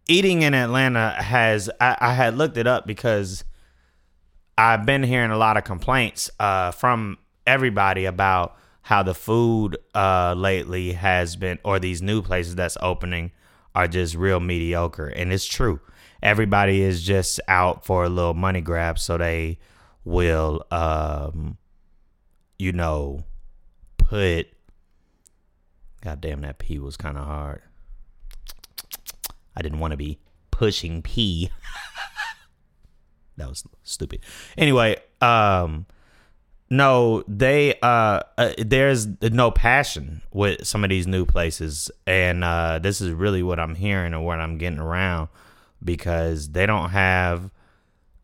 eating 0.09 0.43
in 0.43 0.55
Atlanta 0.55 1.11
has 1.11 1.71
I, 1.81 1.97
I 2.01 2.15
had 2.15 2.37
looked 2.37 2.57
it 2.57 2.67
up 2.67 2.87
because 2.87 3.45
I've 4.59 4.87
been 4.87 5.03
hearing 5.03 5.31
a 5.31 5.37
lot 5.37 5.57
of 5.57 5.65
complaints 5.65 6.31
uh 6.41 6.71
from 6.71 7.19
everybody 7.47 8.05
about 8.05 8.57
how 8.83 9.03
the 9.03 9.15
food 9.15 9.77
uh 9.95 10.35
lately 10.37 10.93
has 10.93 11.37
been 11.37 11.59
or 11.65 11.79
these 11.79 12.03
new 12.03 12.23
places 12.23 12.55
that's 12.55 12.77
opening 12.81 13.33
are 13.75 13.89
just 13.89 14.15
real 14.15 14.41
mediocre 14.41 15.09
and 15.09 15.33
it's 15.33 15.45
true. 15.47 15.81
Everybody 16.23 16.81
is 16.81 17.03
just 17.03 17.41
out 17.47 17.85
for 17.85 18.05
a 18.05 18.09
little 18.09 18.35
money 18.35 18.61
grab 18.61 18.99
so 18.99 19.19
they 19.19 19.59
will 20.05 20.65
um 20.71 21.59
you 22.59 22.73
know 22.73 23.25
put 23.99 24.49
God 26.01 26.21
damn 26.21 26.41
that 26.43 26.59
P 26.59 26.79
was 26.79 26.97
kind 26.97 27.19
of 27.19 27.25
hard. 27.25 27.63
I 29.57 29.63
didn't 29.63 29.81
want 29.81 29.93
to 29.93 29.97
be 29.97 30.19
pushing 30.51 31.03
P. 31.03 31.51
that 33.37 33.49
was 33.49 33.65
stupid. 33.83 34.21
Anyway, 34.57 34.97
um 35.21 35.87
no, 36.69 37.23
they 37.29 37.79
uh, 37.81 38.21
uh 38.37 38.53
there's 38.59 39.07
no 39.23 39.51
passion 39.53 40.23
with 40.33 40.67
some 40.67 40.83
of 40.83 40.91
these 40.91 41.07
new 41.07 41.25
places 41.25 41.91
and 42.07 42.43
uh 42.43 42.79
this 42.81 43.01
is 43.01 43.13
really 43.13 43.43
what 43.43 43.61
I'm 43.61 43.75
hearing 43.75 44.15
and 44.15 44.25
what 44.25 44.41
I'm 44.41 44.59
getting 44.59 44.81
around 44.81 45.29
because 45.85 46.51
they 46.51 46.67
don't 46.67 46.91
have 46.91 47.51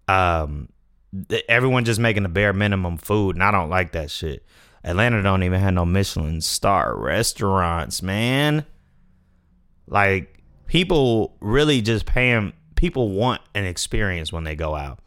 um 0.08 0.68
everyone 1.48 1.84
just 1.84 2.00
making 2.00 2.22
the 2.24 2.28
bare 2.28 2.52
minimum 2.52 2.96
food 2.96 3.36
and 3.36 3.42
I 3.42 3.50
don't 3.50 3.70
like 3.70 3.92
that 3.92 4.10
shit. 4.10 4.44
Atlanta 4.84 5.22
don't 5.22 5.44
even 5.44 5.60
have 5.60 5.74
no 5.74 5.84
Michelin 5.84 6.40
star 6.40 6.96
restaurants, 6.96 8.02
man. 8.02 8.66
Like 9.86 10.31
people 10.72 11.36
really 11.42 11.82
just 11.82 12.06
paying 12.06 12.50
people 12.76 13.10
want 13.10 13.42
an 13.54 13.66
experience 13.66 14.32
when 14.32 14.42
they 14.42 14.56
go 14.56 14.74
out. 14.74 14.98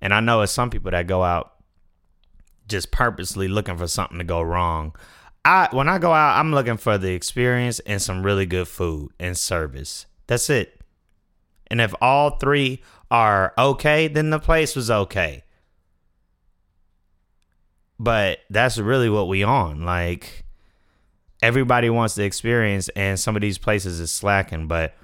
And 0.00 0.12
I 0.12 0.18
know 0.18 0.40
it's 0.40 0.50
some 0.50 0.70
people 0.70 0.90
that 0.90 1.06
go 1.06 1.22
out 1.22 1.52
just 2.66 2.90
purposely 2.90 3.46
looking 3.46 3.76
for 3.76 3.86
something 3.86 4.18
to 4.18 4.24
go 4.24 4.42
wrong. 4.42 4.96
I 5.44 5.68
when 5.70 5.88
I 5.88 5.98
go 5.98 6.12
out, 6.12 6.40
I'm 6.40 6.50
looking 6.50 6.78
for 6.78 6.98
the 6.98 7.12
experience 7.12 7.78
and 7.86 8.02
some 8.02 8.24
really 8.24 8.44
good 8.44 8.66
food 8.66 9.12
and 9.20 9.38
service. 9.38 10.06
That's 10.26 10.50
it. 10.50 10.80
And 11.68 11.80
if 11.80 11.94
all 12.00 12.30
three 12.30 12.82
are 13.08 13.54
okay, 13.56 14.08
then 14.08 14.30
the 14.30 14.40
place 14.40 14.74
was 14.74 14.90
okay. 14.90 15.44
But 18.00 18.40
that's 18.50 18.78
really 18.78 19.08
what 19.08 19.28
we 19.28 19.44
on. 19.44 19.84
Like 19.84 20.44
everybody 21.42 21.90
wants 21.90 22.14
the 22.14 22.24
experience 22.24 22.88
and 22.90 23.18
some 23.18 23.36
of 23.36 23.42
these 23.42 23.58
places 23.58 24.00
is 24.00 24.10
slacking, 24.10 24.66
but 24.66 24.94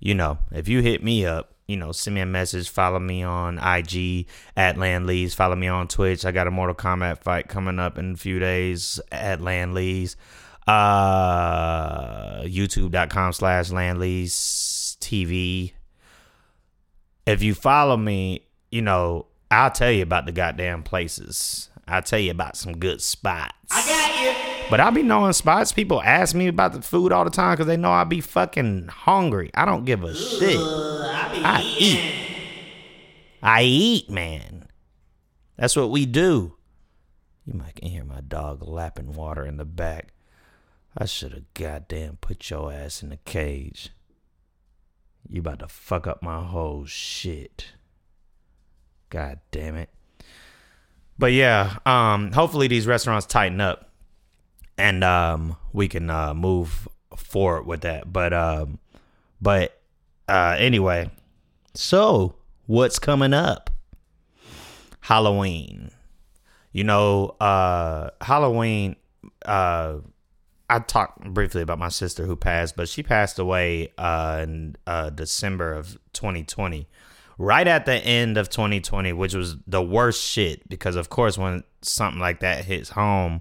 you 0.00 0.14
know, 0.14 0.38
if 0.52 0.68
you 0.68 0.80
hit 0.80 1.02
me 1.02 1.24
up, 1.24 1.54
you 1.66 1.76
know, 1.76 1.92
send 1.92 2.14
me 2.14 2.20
a 2.20 2.26
message, 2.26 2.68
follow 2.68 2.98
me 2.98 3.22
on 3.22 3.58
IG 3.58 4.26
at 4.56 4.76
Land 4.76 5.06
Lees, 5.06 5.34
follow 5.34 5.56
me 5.56 5.68
on 5.68 5.88
Twitch. 5.88 6.24
I 6.24 6.30
got 6.30 6.46
a 6.46 6.50
Mortal 6.50 6.74
Kombat 6.74 7.22
fight 7.22 7.48
coming 7.48 7.78
up 7.78 7.96
in 7.96 8.12
a 8.12 8.16
few 8.16 8.38
days 8.38 9.00
at 9.10 9.40
Land 9.40 9.74
Lees. 9.74 10.16
Uh 10.66 12.40
youtube.com 12.42 13.32
slash 13.32 13.70
Land 13.70 13.98
Lees 13.98 14.96
TV. 15.00 15.72
If 17.26 17.42
you 17.42 17.54
follow 17.54 17.96
me, 17.96 18.46
you 18.70 18.82
know, 18.82 19.26
I'll 19.50 19.70
tell 19.70 19.90
you 19.90 20.02
about 20.02 20.26
the 20.26 20.32
goddamn 20.32 20.82
places. 20.82 21.70
I'll 21.86 22.02
tell 22.02 22.18
you 22.18 22.30
about 22.30 22.56
some 22.56 22.78
good 22.78 23.02
spots. 23.02 23.54
I 23.70 23.86
got 23.86 24.48
you. 24.48 24.53
But 24.70 24.80
I 24.80 24.90
be 24.90 25.02
knowing 25.02 25.32
spots. 25.34 25.72
People 25.72 26.02
ask 26.02 26.34
me 26.34 26.48
about 26.48 26.72
the 26.72 26.82
food 26.82 27.12
all 27.12 27.24
the 27.24 27.30
time 27.30 27.54
because 27.54 27.66
they 27.66 27.76
know 27.76 27.92
I 27.92 28.04
be 28.04 28.20
fucking 28.20 28.88
hungry. 28.88 29.50
I 29.54 29.64
don't 29.64 29.84
give 29.84 30.02
a 30.02 30.14
shit. 30.14 30.58
I 30.58 31.62
eat. 31.78 32.14
I 33.42 33.62
eat, 33.62 34.08
man. 34.08 34.68
That's 35.56 35.76
what 35.76 35.90
we 35.90 36.06
do. 36.06 36.56
You 37.44 37.54
might 37.54 37.74
can 37.74 37.88
hear 37.88 38.04
my 38.04 38.22
dog 38.22 38.66
lapping 38.66 39.12
water 39.12 39.44
in 39.44 39.58
the 39.58 39.66
back. 39.66 40.14
I 40.96 41.04
should 41.04 41.32
have 41.32 41.54
goddamn 41.54 42.18
put 42.20 42.48
your 42.48 42.72
ass 42.72 43.02
in 43.02 43.10
the 43.10 43.18
cage. 43.18 43.90
You 45.28 45.40
about 45.40 45.58
to 45.58 45.68
fuck 45.68 46.06
up 46.06 46.22
my 46.22 46.42
whole 46.42 46.86
shit. 46.86 47.72
God 49.10 49.40
damn 49.50 49.76
it. 49.76 49.90
But 51.18 51.32
yeah, 51.32 51.76
um, 51.84 52.32
hopefully 52.32 52.68
these 52.68 52.86
restaurants 52.86 53.26
tighten 53.26 53.60
up 53.60 53.90
and 54.76 55.04
um, 55.04 55.56
we 55.72 55.88
can 55.88 56.10
uh, 56.10 56.34
move 56.34 56.88
forward 57.16 57.66
with 57.66 57.82
that. 57.82 58.12
But 58.12 58.32
um, 58.32 58.78
but 59.40 59.80
uh, 60.28 60.56
anyway, 60.58 61.10
so 61.74 62.34
what's 62.66 62.98
coming 62.98 63.32
up? 63.32 63.70
Halloween. 65.00 65.90
You 66.72 66.84
know, 66.84 67.36
uh, 67.40 68.10
Halloween. 68.20 68.96
Uh, 69.44 69.96
I 70.70 70.78
talked 70.78 71.22
briefly 71.22 71.60
about 71.60 71.78
my 71.78 71.90
sister 71.90 72.24
who 72.24 72.36
passed, 72.36 72.74
but 72.74 72.88
she 72.88 73.02
passed 73.02 73.38
away 73.38 73.92
uh, 73.98 74.40
in 74.42 74.76
uh, 74.86 75.10
December 75.10 75.74
of 75.74 75.98
2020 76.14 76.88
right 77.38 77.66
at 77.66 77.86
the 77.86 77.94
end 77.94 78.38
of 78.38 78.48
2020, 78.48 79.12
which 79.12 79.34
was 79.34 79.56
the 79.66 79.82
worst 79.82 80.22
shit 80.22 80.68
because, 80.68 80.96
of 80.96 81.08
course, 81.08 81.36
when 81.36 81.64
something 81.82 82.20
like 82.20 82.40
that 82.40 82.64
hits 82.64 82.90
home, 82.90 83.40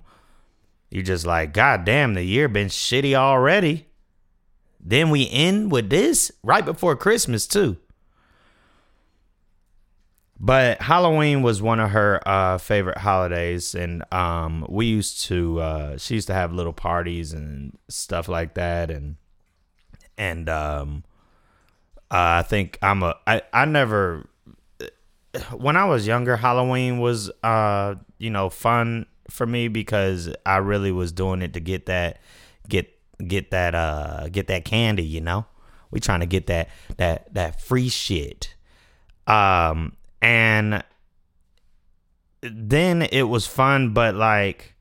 you're 0.94 1.02
just 1.02 1.26
like, 1.26 1.54
God 1.54 1.86
damn, 1.86 2.14
the 2.14 2.22
year 2.22 2.48
been 2.48 2.68
shitty 2.68 3.16
already. 3.16 3.88
Then 4.80 5.10
we 5.10 5.28
end 5.28 5.72
with 5.72 5.90
this 5.90 6.32
right 6.44 6.64
before 6.64 6.96
Christmas, 6.96 7.48
too. 7.48 7.78
But 10.40 10.84
Halloween 10.84 11.42
was 11.42 11.64
one 11.64 11.80
of 11.80 11.90
her 11.90 12.22
uh, 12.28 12.60
favorite 12.60 13.00
holidays, 13.00 13.74
and 13.74 14.04
um, 14.14 14.68
we 14.70 14.86
used 14.86 15.24
to. 15.24 15.60
Uh, 15.60 15.98
she 15.98 16.14
used 16.14 16.28
to 16.28 16.34
have 16.36 16.54
little 16.54 16.74
parties 16.74 17.34
and 17.34 17.76
stuff 17.90 18.28
like 18.28 18.54
that, 18.54 18.92
and 18.92 19.16
and 20.16 20.48
um, 20.48 21.06
uh, 22.12 22.38
I 22.38 22.44
think 22.44 22.78
I'm 22.84 23.02
a. 23.02 23.16
I 23.26 23.42
I 23.52 23.66
never. 23.66 24.28
When 25.52 25.76
I 25.76 25.86
was 25.86 26.06
younger, 26.06 26.38
Halloween 26.38 27.00
was 27.00 27.32
uh 27.42 27.96
you 28.20 28.30
know 28.30 28.50
fun 28.52 29.08
for 29.30 29.46
me 29.46 29.68
because 29.68 30.34
I 30.46 30.58
really 30.58 30.92
was 30.92 31.12
doing 31.12 31.42
it 31.42 31.54
to 31.54 31.60
get 31.60 31.86
that 31.88 32.20
get 32.68 32.94
get 33.26 33.52
that 33.52 33.76
uh 33.76 34.30
get 34.30 34.48
that 34.48 34.66
candy. 34.66 35.04
You 35.04 35.22
know, 35.22 35.46
we 35.92 36.00
trying 36.00 36.22
to 36.22 36.26
get 36.26 36.48
that 36.48 36.70
that 36.98 37.34
that 37.34 37.62
free 37.62 37.90
shit. 37.90 38.56
Um 39.28 39.94
and 40.22 40.84
then 42.42 43.02
it 43.02 43.24
was 43.24 43.48
fun, 43.48 43.94
but 43.94 44.16
like 44.16 44.73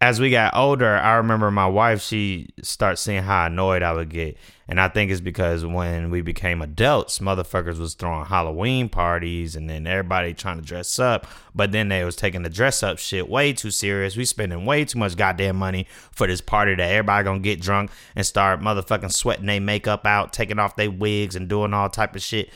as 0.00 0.20
we 0.20 0.30
got 0.30 0.54
older, 0.54 0.96
I 0.96 1.16
remember 1.16 1.50
my 1.50 1.66
wife, 1.66 2.02
she 2.02 2.50
starts 2.62 3.00
seeing 3.00 3.24
how 3.24 3.46
annoyed 3.46 3.82
I 3.82 3.92
would 3.92 4.10
get. 4.10 4.36
And 4.68 4.80
I 4.80 4.88
think 4.88 5.10
it's 5.10 5.20
because 5.20 5.66
when 5.66 6.10
we 6.10 6.20
became 6.20 6.62
adults, 6.62 7.18
motherfuckers 7.18 7.78
was 7.78 7.94
throwing 7.94 8.26
Halloween 8.26 8.88
parties 8.88 9.56
and 9.56 9.68
then 9.68 9.88
everybody 9.88 10.34
trying 10.34 10.60
to 10.60 10.64
dress 10.64 11.00
up. 11.00 11.26
But 11.52 11.72
then 11.72 11.88
they 11.88 12.04
was 12.04 12.14
taking 12.14 12.42
the 12.42 12.48
dress 12.48 12.84
up 12.84 12.98
shit 12.98 13.28
way 13.28 13.52
too 13.52 13.72
serious. 13.72 14.16
We 14.16 14.24
spending 14.24 14.64
way 14.64 14.84
too 14.84 15.00
much 15.00 15.16
goddamn 15.16 15.56
money 15.56 15.88
for 16.12 16.28
this 16.28 16.40
party 16.40 16.76
that 16.76 16.90
everybody 16.90 17.24
gonna 17.24 17.40
get 17.40 17.60
drunk 17.60 17.90
and 18.14 18.24
start 18.24 18.60
motherfucking 18.60 19.12
sweating 19.12 19.46
their 19.46 19.60
makeup 19.60 20.06
out, 20.06 20.32
taking 20.32 20.60
off 20.60 20.76
their 20.76 20.92
wigs 20.92 21.34
and 21.34 21.48
doing 21.48 21.74
all 21.74 21.88
type 21.88 22.14
of 22.14 22.22
shit. 22.22 22.50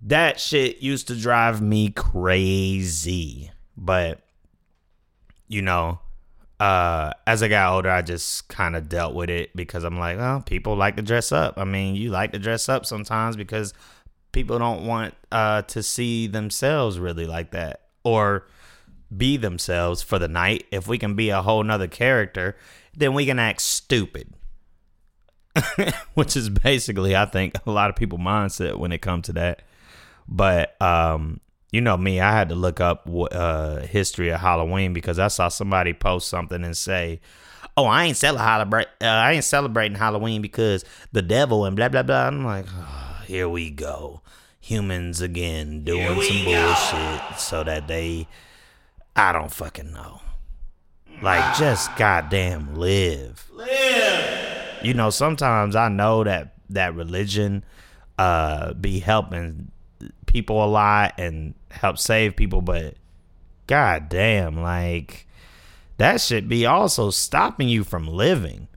That 0.00 0.40
shit 0.40 0.78
used 0.82 1.06
to 1.06 1.14
drive 1.14 1.62
me 1.62 1.90
crazy. 1.90 3.52
But, 3.76 4.20
you 5.46 5.62
know, 5.62 6.00
uh, 6.62 7.12
as 7.26 7.42
I 7.42 7.48
got 7.48 7.72
older, 7.72 7.90
I 7.90 8.02
just 8.02 8.46
kind 8.46 8.76
of 8.76 8.88
dealt 8.88 9.16
with 9.16 9.28
it 9.28 9.50
because 9.56 9.82
I'm 9.82 9.98
like, 9.98 10.16
well, 10.16 10.42
people 10.42 10.76
like 10.76 10.94
to 10.94 11.02
dress 11.02 11.32
up. 11.32 11.54
I 11.56 11.64
mean, 11.64 11.96
you 11.96 12.10
like 12.10 12.30
to 12.34 12.38
dress 12.38 12.68
up 12.68 12.86
sometimes 12.86 13.34
because 13.34 13.74
people 14.30 14.60
don't 14.60 14.86
want 14.86 15.14
uh, 15.32 15.62
to 15.62 15.82
see 15.82 16.28
themselves 16.28 17.00
really 17.00 17.26
like 17.26 17.50
that 17.50 17.88
or 18.04 18.46
be 19.14 19.36
themselves 19.36 20.02
for 20.02 20.20
the 20.20 20.28
night. 20.28 20.64
If 20.70 20.86
we 20.86 20.98
can 20.98 21.16
be 21.16 21.30
a 21.30 21.42
whole 21.42 21.64
nother 21.64 21.88
character, 21.88 22.56
then 22.96 23.12
we 23.12 23.26
can 23.26 23.40
act 23.40 23.60
stupid. 23.60 24.32
Which 26.14 26.36
is 26.36 26.48
basically, 26.48 27.16
I 27.16 27.24
think, 27.24 27.54
a 27.66 27.72
lot 27.72 27.90
of 27.90 27.96
people 27.96 28.18
mindset 28.18 28.76
when 28.76 28.92
it 28.92 29.02
comes 29.02 29.26
to 29.26 29.32
that. 29.32 29.62
But 30.28 30.80
um, 30.80 31.40
you 31.72 31.80
know 31.80 31.96
me, 31.96 32.20
I 32.20 32.32
had 32.32 32.50
to 32.50 32.54
look 32.54 32.80
up 32.80 33.08
uh, 33.32 33.78
history 33.78 34.28
of 34.28 34.40
Halloween 34.40 34.92
because 34.92 35.18
I 35.18 35.28
saw 35.28 35.48
somebody 35.48 35.94
post 35.94 36.28
something 36.28 36.62
and 36.62 36.76
say, 36.76 37.20
"Oh, 37.78 37.86
I 37.86 38.04
ain't 38.04 38.16
celebrate, 38.18 38.88
uh, 39.00 39.06
I 39.06 39.32
ain't 39.32 39.44
celebrating 39.44 39.96
Halloween 39.96 40.42
because 40.42 40.84
the 41.12 41.22
devil 41.22 41.64
and 41.64 41.74
blah 41.74 41.88
blah 41.88 42.02
blah." 42.02 42.26
I'm 42.26 42.44
like, 42.44 42.66
oh, 42.68 43.22
here 43.26 43.48
we 43.48 43.70
go, 43.70 44.20
humans 44.60 45.22
again 45.22 45.82
doing 45.82 46.20
some 46.20 46.44
bullshit 46.44 47.38
so 47.38 47.64
that 47.64 47.88
they, 47.88 48.28
I 49.16 49.32
don't 49.32 49.50
fucking 49.50 49.92
know, 49.92 50.20
like 51.22 51.56
just 51.56 51.96
goddamn 51.96 52.74
live, 52.74 53.50
live. 53.50 54.84
You 54.84 54.92
know, 54.92 55.08
sometimes 55.08 55.74
I 55.74 55.88
know 55.88 56.22
that 56.22 56.54
that 56.68 56.94
religion 56.94 57.64
uh 58.18 58.74
be 58.74 58.98
helping 58.98 59.70
people 60.26 60.64
a 60.64 60.66
lot 60.66 61.14
and 61.18 61.54
help 61.72 61.98
save 61.98 62.36
people, 62.36 62.60
but 62.62 62.94
god 63.66 64.08
damn, 64.08 64.60
like 64.60 65.26
that 65.98 66.20
should 66.20 66.48
be 66.48 66.66
also 66.66 67.10
stopping 67.10 67.68
you 67.68 67.84
from 67.84 68.06
living. 68.06 68.68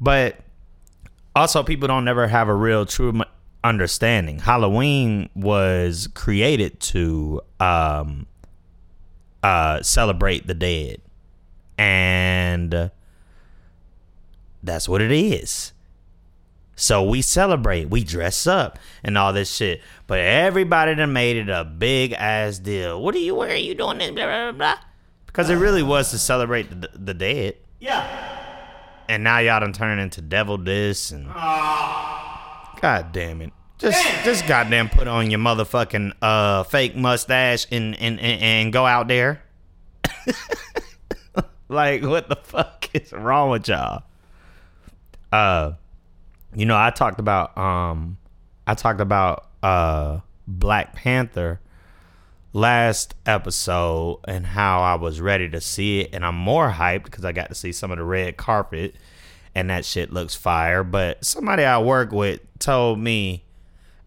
But 0.00 0.38
also, 1.34 1.62
people 1.62 1.88
don't 1.88 2.04
never 2.04 2.26
have 2.26 2.48
a 2.48 2.54
real 2.54 2.86
true 2.86 3.20
understanding. 3.62 4.38
Halloween 4.38 5.28
was 5.34 6.08
created 6.14 6.80
to 6.80 7.40
um, 7.60 8.26
uh, 9.42 9.82
celebrate 9.82 10.46
the 10.46 10.54
dead, 10.54 11.00
and 11.76 12.90
that's 14.62 14.88
what 14.88 15.00
it 15.00 15.12
is. 15.12 15.72
So 16.78 17.02
we 17.02 17.22
celebrate, 17.22 17.90
we 17.90 18.04
dress 18.04 18.46
up 18.46 18.78
and 19.02 19.18
all 19.18 19.32
this 19.32 19.52
shit. 19.52 19.82
But 20.06 20.20
everybody 20.20 20.94
done 20.94 21.12
made 21.12 21.36
it 21.36 21.48
a 21.48 21.64
big 21.64 22.12
ass 22.12 22.60
deal. 22.60 23.02
What 23.02 23.16
are 23.16 23.18
you 23.18 23.34
wearing? 23.34 23.64
You 23.64 23.74
doing 23.74 23.98
this? 23.98 24.12
Blah, 24.12 24.26
blah, 24.26 24.52
blah. 24.52 24.78
Because 25.26 25.50
it 25.50 25.56
really 25.56 25.82
was 25.82 26.12
to 26.12 26.18
celebrate 26.18 26.70
the, 26.80 26.88
the 26.94 27.14
dead. 27.14 27.56
Yeah. 27.80 28.06
And 29.08 29.24
now 29.24 29.38
y'all 29.38 29.58
done 29.58 29.72
turn 29.72 29.98
into 29.98 30.20
devil 30.20 30.56
this 30.56 31.10
and. 31.10 31.26
God 31.26 33.10
damn 33.10 33.42
it. 33.42 33.52
Just 33.78 34.04
just 34.24 34.46
goddamn 34.46 34.88
put 34.88 35.08
on 35.08 35.30
your 35.30 35.40
motherfucking 35.40 36.12
uh 36.22 36.62
fake 36.64 36.96
mustache 36.96 37.66
and 37.72 37.94
and, 38.00 38.20
and, 38.20 38.42
and 38.42 38.72
go 38.72 38.86
out 38.86 39.08
there. 39.08 39.42
like 41.68 42.02
what 42.02 42.28
the 42.28 42.36
fuck 42.36 42.88
is 42.92 43.12
wrong 43.12 43.50
with 43.50 43.68
y'all? 43.68 44.04
Uh 45.32 45.72
you 46.54 46.66
know, 46.66 46.76
I 46.76 46.90
talked 46.90 47.20
about 47.20 47.56
um 47.56 48.18
I 48.66 48.74
talked 48.74 49.00
about 49.00 49.48
uh 49.62 50.20
Black 50.46 50.94
Panther 50.94 51.60
last 52.52 53.14
episode 53.26 54.20
and 54.26 54.46
how 54.46 54.80
I 54.80 54.94
was 54.94 55.20
ready 55.20 55.48
to 55.50 55.60
see 55.60 56.00
it 56.00 56.10
and 56.14 56.24
I'm 56.24 56.34
more 56.34 56.70
hyped 56.70 57.04
because 57.04 57.24
I 57.24 57.32
got 57.32 57.48
to 57.50 57.54
see 57.54 57.72
some 57.72 57.90
of 57.90 57.98
the 57.98 58.04
red 58.04 58.36
carpet 58.36 58.94
and 59.54 59.70
that 59.70 59.84
shit 59.84 60.12
looks 60.12 60.34
fire. 60.34 60.82
But 60.82 61.24
somebody 61.24 61.64
I 61.64 61.78
work 61.78 62.12
with 62.12 62.40
told 62.58 62.98
me, 62.98 63.44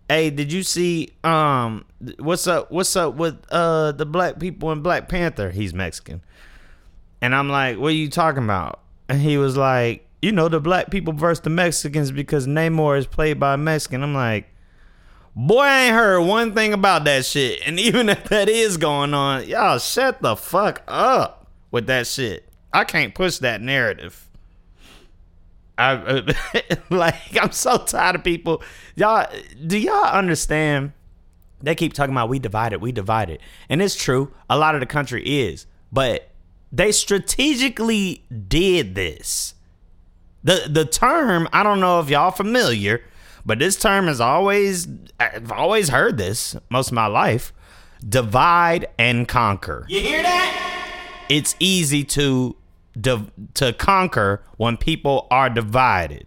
Hey, 0.10 0.30
did 0.30 0.52
you 0.52 0.64
see 0.64 1.10
um 1.24 1.86
what's 2.20 2.48
up 2.48 2.72
what's 2.72 2.96
up 2.96 3.16
with 3.16 3.46
uh 3.52 3.92
the 3.92 4.06
black 4.06 4.40
people 4.40 4.72
in 4.72 4.82
Black 4.82 5.08
Panther? 5.08 5.52
He's 5.52 5.74
Mexican. 5.74 6.22
And 7.22 7.36
I'm 7.36 7.50
like, 7.50 7.78
What 7.78 7.90
are 7.90 7.96
you 7.96 8.10
talking 8.10 8.44
about? 8.44 8.80
And 9.08 9.22
he 9.22 9.38
was 9.38 9.58
like, 9.58 10.08
you 10.22 10.32
know, 10.32 10.48
the 10.48 10.60
black 10.60 10.92
people 10.92 11.14
versus 11.14 11.42
the 11.42 11.50
Mexicans 11.50 12.12
because 12.12 12.48
Namor 12.48 12.98
is 12.98 13.08
played 13.08 13.40
by 13.40 13.56
a 13.56 13.58
Mexican. 13.58 14.04
I'm 14.04 14.14
like, 14.14 14.48
boy, 15.36 15.62
I 15.62 15.86
ain't 15.86 15.96
heard 15.96 16.22
one 16.22 16.54
thing 16.54 16.74
about 16.74 17.06
that 17.06 17.26
shit. 17.26 17.60
And 17.66 17.80
even 17.80 18.10
if 18.10 18.26
that 18.26 18.50
is 18.50 18.78
going 18.78 19.14
on, 19.14 19.48
y'all 19.48 19.80
shut 19.80 20.22
the 20.22 20.36
fuck 20.36 20.84
up 20.88 21.48
with 21.72 21.88
that 21.88 22.08
shit. 22.08 22.48
I 22.74 22.84
can't 22.84 23.16
push 23.16 23.40
that 23.40 23.62
narrative. 23.62 24.28
I 25.78 26.36
like 26.90 27.16
I'm 27.42 27.52
so 27.52 27.78
tired 27.78 28.16
of 28.16 28.24
people. 28.24 28.62
Y'all, 28.96 29.28
do 29.66 29.78
y'all 29.78 30.06
understand? 30.06 30.94
They 31.64 31.76
keep 31.76 31.94
talking 31.94 32.14
about 32.14 32.30
we 32.30 32.40
divided, 32.40 32.82
we 32.82 32.92
divided, 32.92 33.40
and 33.70 33.82
it's 33.82 33.96
true. 33.96 34.34
A 34.50 34.58
lot 34.58 34.76
of 34.76 34.82
the 34.82 34.88
country 34.88 35.24
is, 35.24 35.68
but 35.92 36.30
they 36.72 36.92
strategically 36.92 38.26
did 38.48 38.96
this 38.96 39.56
the 40.44 40.68
the 40.70 40.86
term, 40.86 41.48
I 41.54 41.64
don't 41.64 41.80
know 41.80 42.00
if 42.00 42.10
y'all 42.10 42.32
familiar, 42.32 43.04
but 43.46 43.60
this 43.60 43.76
term 43.76 44.08
is 44.08 44.20
always 44.20 44.88
I've 45.20 45.52
always 45.52 45.90
heard 45.90 46.18
this 46.18 46.56
most 46.70 46.88
of 46.88 46.94
my 46.94 47.08
life. 47.08 47.54
Divide 48.08 48.88
and 48.98 49.28
conquer. 49.28 49.86
You 49.88 50.00
hear 50.00 50.24
that? 50.24 51.26
It's 51.30 51.56
easy 51.60 52.04
to 52.06 52.56
to 53.54 53.74
conquer 53.74 54.44
when 54.58 54.78
people 54.78 55.28
are 55.32 55.50
divided. 55.50 56.26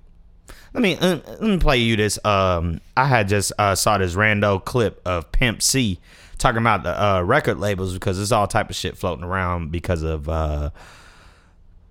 Let 0.73 0.83
me 0.83 0.97
uh, 0.97 1.19
let 1.27 1.43
me 1.43 1.59
play 1.59 1.79
you 1.79 1.97
this. 1.97 2.19
Um, 2.25 2.81
I 2.97 3.07
had 3.07 3.29
just 3.29 3.53
uh, 3.59 3.75
saw 3.75 3.99
this 3.99 4.15
rando 4.15 4.65
clip 4.65 5.01
of 5.05 5.31
Pimp 5.33 5.63
C 5.63 6.01
talking 6.39 6.59
about 6.59 6.83
the 6.83 7.03
uh, 7.03 7.23
record 7.23 7.59
labels 7.59 7.95
because 7.95 8.17
there's 8.17 8.33
all 8.33 8.47
type 8.47 8.71
of 8.71 8.77
shit 8.77 8.97
floating 8.97 9.25
around 9.25 9.71
because 9.71 10.03
of 10.03 10.29
uh, 10.29 10.71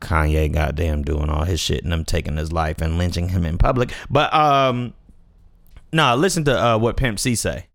Kanye 0.04 0.52
goddamn 0.52 1.04
doing 1.04 1.30
all 1.30 1.46
his 1.46 1.60
shit 1.60 1.84
and 1.84 1.92
them 1.92 2.06
taking 2.06 2.38
his 2.38 2.52
life 2.52 2.82
and 2.82 2.98
lynching 2.98 3.30
him 3.30 3.46
in 3.46 3.58
public. 3.58 3.92
But 4.10 4.34
um 4.34 4.94
nah, 5.92 6.14
listen 6.16 6.44
to 6.46 6.64
uh, 6.64 6.78
what 6.78 6.98
Pimp 6.98 7.20
C 7.20 7.36
say. 7.36 7.68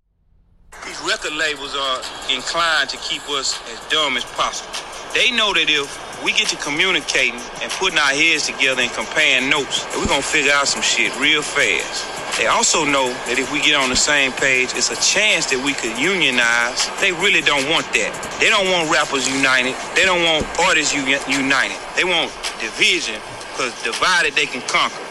These 0.84 1.00
record 1.00 1.32
labels 1.32 1.74
are 1.74 2.00
inclined 2.32 2.90
to 2.90 2.96
keep 2.98 3.28
us 3.30 3.58
as 3.72 3.80
dumb 3.90 4.16
as 4.16 4.24
possible. 4.24 4.72
They 5.14 5.30
know 5.30 5.54
that 5.54 5.68
if 5.68 6.07
we 6.24 6.32
get 6.32 6.48
to 6.48 6.56
communicating 6.56 7.40
and 7.62 7.70
putting 7.72 7.98
our 7.98 8.14
heads 8.14 8.46
together 8.46 8.82
and 8.82 8.90
comparing 8.92 9.48
notes, 9.48 9.84
that 9.84 9.96
we're 9.98 10.06
gonna 10.06 10.22
figure 10.22 10.52
out 10.52 10.68
some 10.68 10.82
shit 10.82 11.14
real 11.18 11.42
fast. 11.42 12.06
They 12.38 12.46
also 12.46 12.84
know 12.84 13.08
that 13.26 13.38
if 13.38 13.50
we 13.52 13.60
get 13.60 13.74
on 13.74 13.90
the 13.90 13.96
same 13.96 14.30
page, 14.32 14.70
it's 14.74 14.90
a 14.90 15.00
chance 15.02 15.46
that 15.50 15.58
we 15.58 15.74
could 15.74 15.98
unionize. 15.98 16.86
They 17.00 17.10
really 17.10 17.40
don't 17.40 17.68
want 17.68 17.86
that. 17.94 18.14
They 18.38 18.48
don't 18.48 18.70
want 18.70 18.90
rappers 18.90 19.26
united. 19.26 19.74
They 19.94 20.04
don't 20.04 20.22
want 20.22 20.46
artists 20.60 20.94
united. 20.94 21.76
They 21.96 22.04
want 22.04 22.30
division 22.60 23.18
because 23.50 23.74
divided 23.82 24.34
they 24.34 24.46
can 24.46 24.62
conquer. 24.68 25.02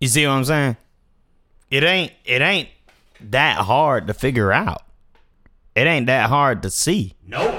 You 0.00 0.08
see 0.08 0.26
what 0.26 0.32
I'm 0.32 0.44
saying? 0.44 0.76
It 1.70 1.84
ain't 1.84 2.12
it 2.24 2.40
ain't 2.40 2.70
that 3.28 3.58
hard 3.58 4.06
to 4.06 4.14
figure 4.14 4.52
out. 4.52 4.82
It 5.74 5.86
ain't 5.86 6.06
that 6.06 6.28
hard 6.28 6.62
to 6.62 6.70
see. 6.70 7.14
Nope. 7.26 7.54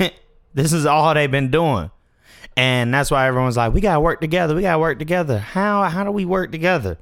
this 0.56 0.72
is 0.72 0.86
all 0.86 1.14
they've 1.14 1.30
been 1.30 1.50
doing. 1.50 1.90
And 2.56 2.92
that's 2.92 3.10
why 3.10 3.28
everyone's 3.28 3.58
like, 3.58 3.74
we 3.74 3.82
gotta 3.82 4.00
work 4.00 4.22
together. 4.22 4.54
We 4.54 4.62
gotta 4.62 4.78
work 4.78 4.98
together. 4.98 5.38
How 5.38 5.84
how 5.84 6.02
do 6.02 6.10
we 6.10 6.24
work 6.24 6.50
together? 6.50 6.98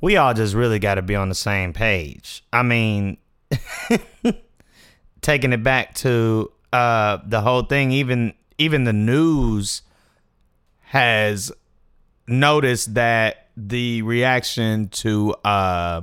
We 0.00 0.16
all 0.16 0.32
just 0.32 0.54
really 0.54 0.78
gotta 0.78 1.02
be 1.02 1.14
on 1.14 1.28
the 1.28 1.34
same 1.34 1.74
page. 1.74 2.42
I 2.54 2.62
mean, 2.62 3.18
taking 5.20 5.52
it 5.52 5.62
back 5.62 5.94
to 5.96 6.50
uh, 6.72 7.18
the 7.26 7.42
whole 7.42 7.62
thing, 7.62 7.92
even 7.92 8.32
even 8.56 8.84
the 8.84 8.92
news 8.94 9.82
has 10.84 11.52
noticed 12.26 12.94
that 12.94 13.48
the 13.54 14.00
reaction 14.00 14.88
to 14.88 15.34
uh, 15.44 16.00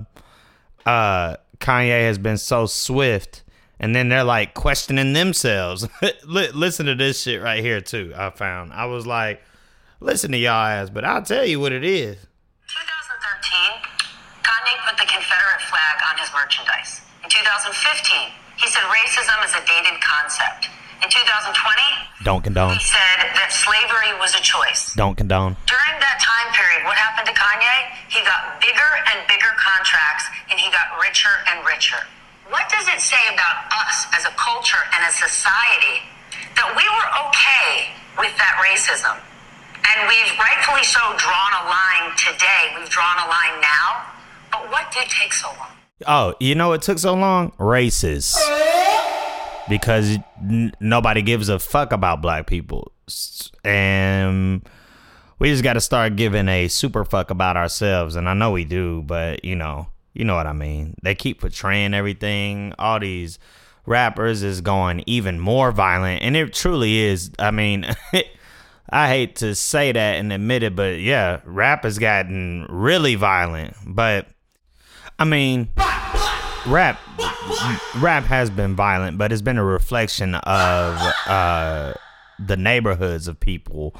uh, 0.86 1.38
Kanye 1.58 2.06
has 2.06 2.20
been 2.20 2.38
so 2.38 2.68
swift 2.68 3.43
and 3.80 3.96
then 3.96 4.10
they're 4.10 4.24
like 4.24 4.54
questioning 4.54 5.14
themselves. 5.14 5.88
Listen 6.28 6.86
to 6.86 6.96
this 6.96 7.22
shit 7.22 7.42
right 7.42 7.64
here 7.64 7.82
too. 7.82 8.14
I 8.16 8.30
found 8.30 8.74
I 8.74 8.86
was 8.86 9.06
like, 9.08 9.42
listen 10.00 10.32
to 10.32 10.38
y'all 10.38 10.66
ass, 10.68 10.90
but 10.90 11.04
I'll 11.06 11.22
tell 11.24 11.46
you 11.46 11.60
what 11.60 11.72
it 11.72 11.84
is. 11.84 12.18
2013, 12.68 13.90
Kanye 14.44 14.76
put 14.88 14.98
the 14.98 15.08
Confederate 15.08 15.62
flag 15.70 15.96
on 16.12 16.18
his 16.20 16.30
merchandise. 16.36 17.02
In 17.24 17.30
2015, 17.30 18.32
he 18.58 18.68
said 18.68 18.84
racism 18.88 19.40
is 19.46 19.54
a 19.56 19.64
dated 19.68 20.00
concept. 20.02 20.68
In 21.04 21.10
2020, 21.12 22.24
Don't 22.24 22.40
condone. 22.44 22.72
he 22.72 22.80
said 22.80 23.28
that 23.36 23.52
slavery 23.52 24.16
was 24.24 24.32
a 24.36 24.44
choice. 24.44 24.96
Don't 24.96 25.20
condone. 25.20 25.60
During 25.68 25.96
that 26.00 26.16
time 26.24 26.48
period, 26.56 26.88
what 26.88 26.96
happened 26.96 27.28
to 27.28 27.36
Kanye? 27.36 27.92
He 28.08 28.24
got 28.24 28.56
bigger 28.64 28.92
and 29.12 29.20
bigger 29.28 29.52
contracts 29.60 30.32
and 30.48 30.56
he 30.56 30.72
got 30.72 30.96
richer 31.04 31.44
and 31.52 31.60
richer. 31.68 32.00
What 32.50 32.68
does 32.70 32.88
it 32.88 33.00
say 33.00 33.22
about 33.34 33.72
us 33.72 34.06
as 34.18 34.26
a 34.26 34.34
culture 34.36 34.84
and 34.96 35.08
a 35.08 35.12
society 35.12 36.04
that 36.56 36.70
we 36.76 36.84
were 36.84 37.10
okay 37.30 37.92
with 38.20 38.36
that 38.38 38.60
racism? 38.60 39.16
And 39.84 40.08
we've 40.08 40.32
rightfully 40.40 40.84
so 40.84 41.00
drawn 41.18 41.52
a 41.60 41.64
line 41.70 42.16
today. 42.18 42.76
We've 42.78 42.90
drawn 42.90 43.16
a 43.18 43.28
line 43.30 43.62
now. 43.62 44.12
But 44.52 44.70
what 44.72 44.92
did 44.92 45.10
take 45.10 45.34
so 45.34 45.48
long? 45.48 45.72
Oh, 46.08 46.36
you 46.40 46.56
know 46.56 46.70
what 46.70 46.82
took 46.82 47.00
so 47.00 47.14
long? 47.14 47.54
Races. 47.58 48.38
Because 49.70 50.18
n- 50.42 50.74
nobody 50.80 51.22
gives 51.22 51.50
a 51.50 51.60
fuck 51.60 51.92
about 51.94 52.22
black 52.22 52.48
people. 52.48 52.92
And 53.64 54.68
we 55.40 55.50
just 55.50 55.64
got 55.64 55.74
to 55.74 55.82
start 55.82 56.16
giving 56.16 56.48
a 56.50 56.68
super 56.68 57.06
fuck 57.06 57.30
about 57.30 57.56
ourselves. 57.58 58.16
And 58.16 58.28
I 58.28 58.34
know 58.34 58.52
we 58.52 58.66
do, 58.66 59.02
but 59.02 59.44
you 59.46 59.56
know, 59.56 59.88
you 60.13 60.26
know 60.26 60.36
what 60.36 60.47
I 60.47 60.54
mean. 60.54 60.95
They 61.04 61.15
keep 61.15 61.41
portraying 61.41 61.93
everything. 61.93 62.73
All 62.78 62.99
these 62.99 63.39
rappers 63.86 64.43
is 64.43 64.62
going 64.62 65.04
even 65.08 65.39
more 65.39 65.71
violent. 65.71 66.21
And 66.21 66.36
it 66.36 66.54
truly 66.54 66.99
is. 66.99 67.32
I 67.39 67.52
mean, 67.52 67.86
I 68.89 69.08
hate 69.08 69.38
to 69.38 69.56
say 69.56 69.91
that 69.91 70.15
and 70.17 70.32
admit 70.32 70.63
it, 70.63 70.76
but 70.76 70.99
yeah, 70.99 71.41
rap 71.45 71.84
has 71.84 71.97
gotten 71.97 72.67
really 72.69 73.15
violent. 73.15 73.76
But 73.86 74.28
I 75.17 75.26
mean, 75.26 75.69
rap 76.67 76.99
rap 77.97 78.26
has 78.26 78.49
been 78.49 78.76
violent, 78.76 79.17
but 79.17 79.32
it's 79.32 79.41
been 79.41 79.58
a 79.58 79.63
reflection 79.63 80.36
of 80.36 81.13
uh, 81.28 81.93
the 82.39 82.58
neighborhoods 82.58 83.28
of 83.28 83.39
people, 83.39 83.95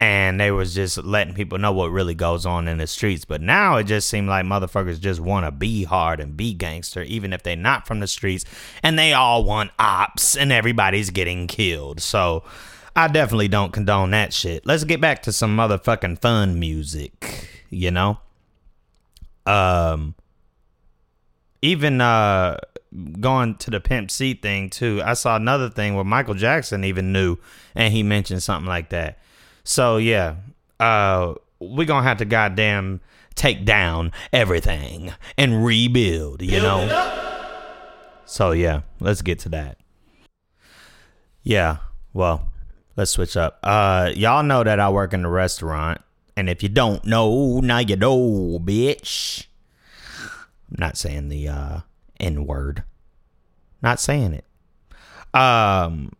and 0.00 0.40
they 0.40 0.50
was 0.50 0.74
just 0.74 0.98
letting 0.98 1.34
people 1.34 1.58
know 1.58 1.72
what 1.72 1.90
really 1.90 2.14
goes 2.14 2.44
on 2.44 2.68
in 2.68 2.78
the 2.78 2.86
streets. 2.86 3.24
But 3.24 3.40
now 3.40 3.76
it 3.76 3.84
just 3.84 4.08
seemed 4.08 4.28
like 4.28 4.44
motherfuckers 4.44 5.00
just 5.00 5.20
want 5.20 5.46
to 5.46 5.50
be 5.50 5.84
hard 5.84 6.20
and 6.20 6.36
be 6.36 6.54
gangster, 6.54 7.02
even 7.02 7.32
if 7.32 7.42
they're 7.42 7.56
not 7.56 7.86
from 7.86 8.00
the 8.00 8.06
streets, 8.06 8.44
and 8.82 8.98
they 8.98 9.12
all 9.12 9.44
want 9.44 9.70
ops, 9.78 10.36
and 10.36 10.52
everybody's 10.52 11.10
getting 11.10 11.46
killed. 11.46 12.00
So. 12.00 12.44
I 12.96 13.08
definitely 13.08 13.48
don't 13.48 13.72
condone 13.72 14.12
that 14.12 14.32
shit. 14.32 14.64
Let's 14.64 14.84
get 14.84 15.00
back 15.00 15.22
to 15.22 15.32
some 15.32 15.56
motherfucking 15.56 16.20
fun 16.20 16.60
music, 16.60 17.48
you 17.68 17.90
know? 17.90 18.20
Um 19.46 20.14
even 21.60 22.00
uh 22.00 22.58
going 23.18 23.56
to 23.56 23.70
the 23.70 23.80
Pimp 23.80 24.12
C 24.12 24.34
thing 24.34 24.70
too, 24.70 25.02
I 25.04 25.14
saw 25.14 25.34
another 25.34 25.68
thing 25.68 25.96
where 25.96 26.04
Michael 26.04 26.34
Jackson 26.34 26.84
even 26.84 27.12
knew 27.12 27.36
and 27.74 27.92
he 27.92 28.04
mentioned 28.04 28.44
something 28.44 28.68
like 28.68 28.90
that. 28.90 29.18
So 29.64 29.96
yeah, 29.96 30.36
uh 30.78 31.34
we're 31.58 31.86
gonna 31.86 32.06
have 32.06 32.18
to 32.18 32.24
goddamn 32.26 33.00
take 33.34 33.64
down 33.64 34.12
everything 34.32 35.12
and 35.36 35.64
rebuild, 35.64 36.42
you 36.42 36.60
know? 36.60 37.10
So 38.26 38.52
yeah, 38.52 38.82
let's 39.00 39.22
get 39.22 39.38
to 39.40 39.48
that. 39.50 39.78
Yeah, 41.42 41.78
well, 42.12 42.52
let's 42.96 43.10
switch 43.10 43.36
up. 43.36 43.58
Uh 43.62 44.12
y'all 44.14 44.42
know 44.42 44.62
that 44.62 44.78
I 44.78 44.90
work 44.90 45.14
in 45.14 45.22
the 45.22 45.28
restaurant, 45.28 46.00
and 46.36 46.48
if 46.48 46.62
you 46.62 46.68
don't 46.68 47.04
know, 47.04 47.60
now 47.60 47.78
you 47.78 47.96
know, 47.96 48.58
bitch. 48.62 49.46
I'm 50.70 50.76
not 50.78 50.96
saying 50.96 51.28
the 51.28 51.48
uh 51.48 51.80
N 52.20 52.46
word. 52.46 52.84
Not 53.82 53.98
saying 53.98 54.34
it. 54.34 54.44
Um 55.38 56.12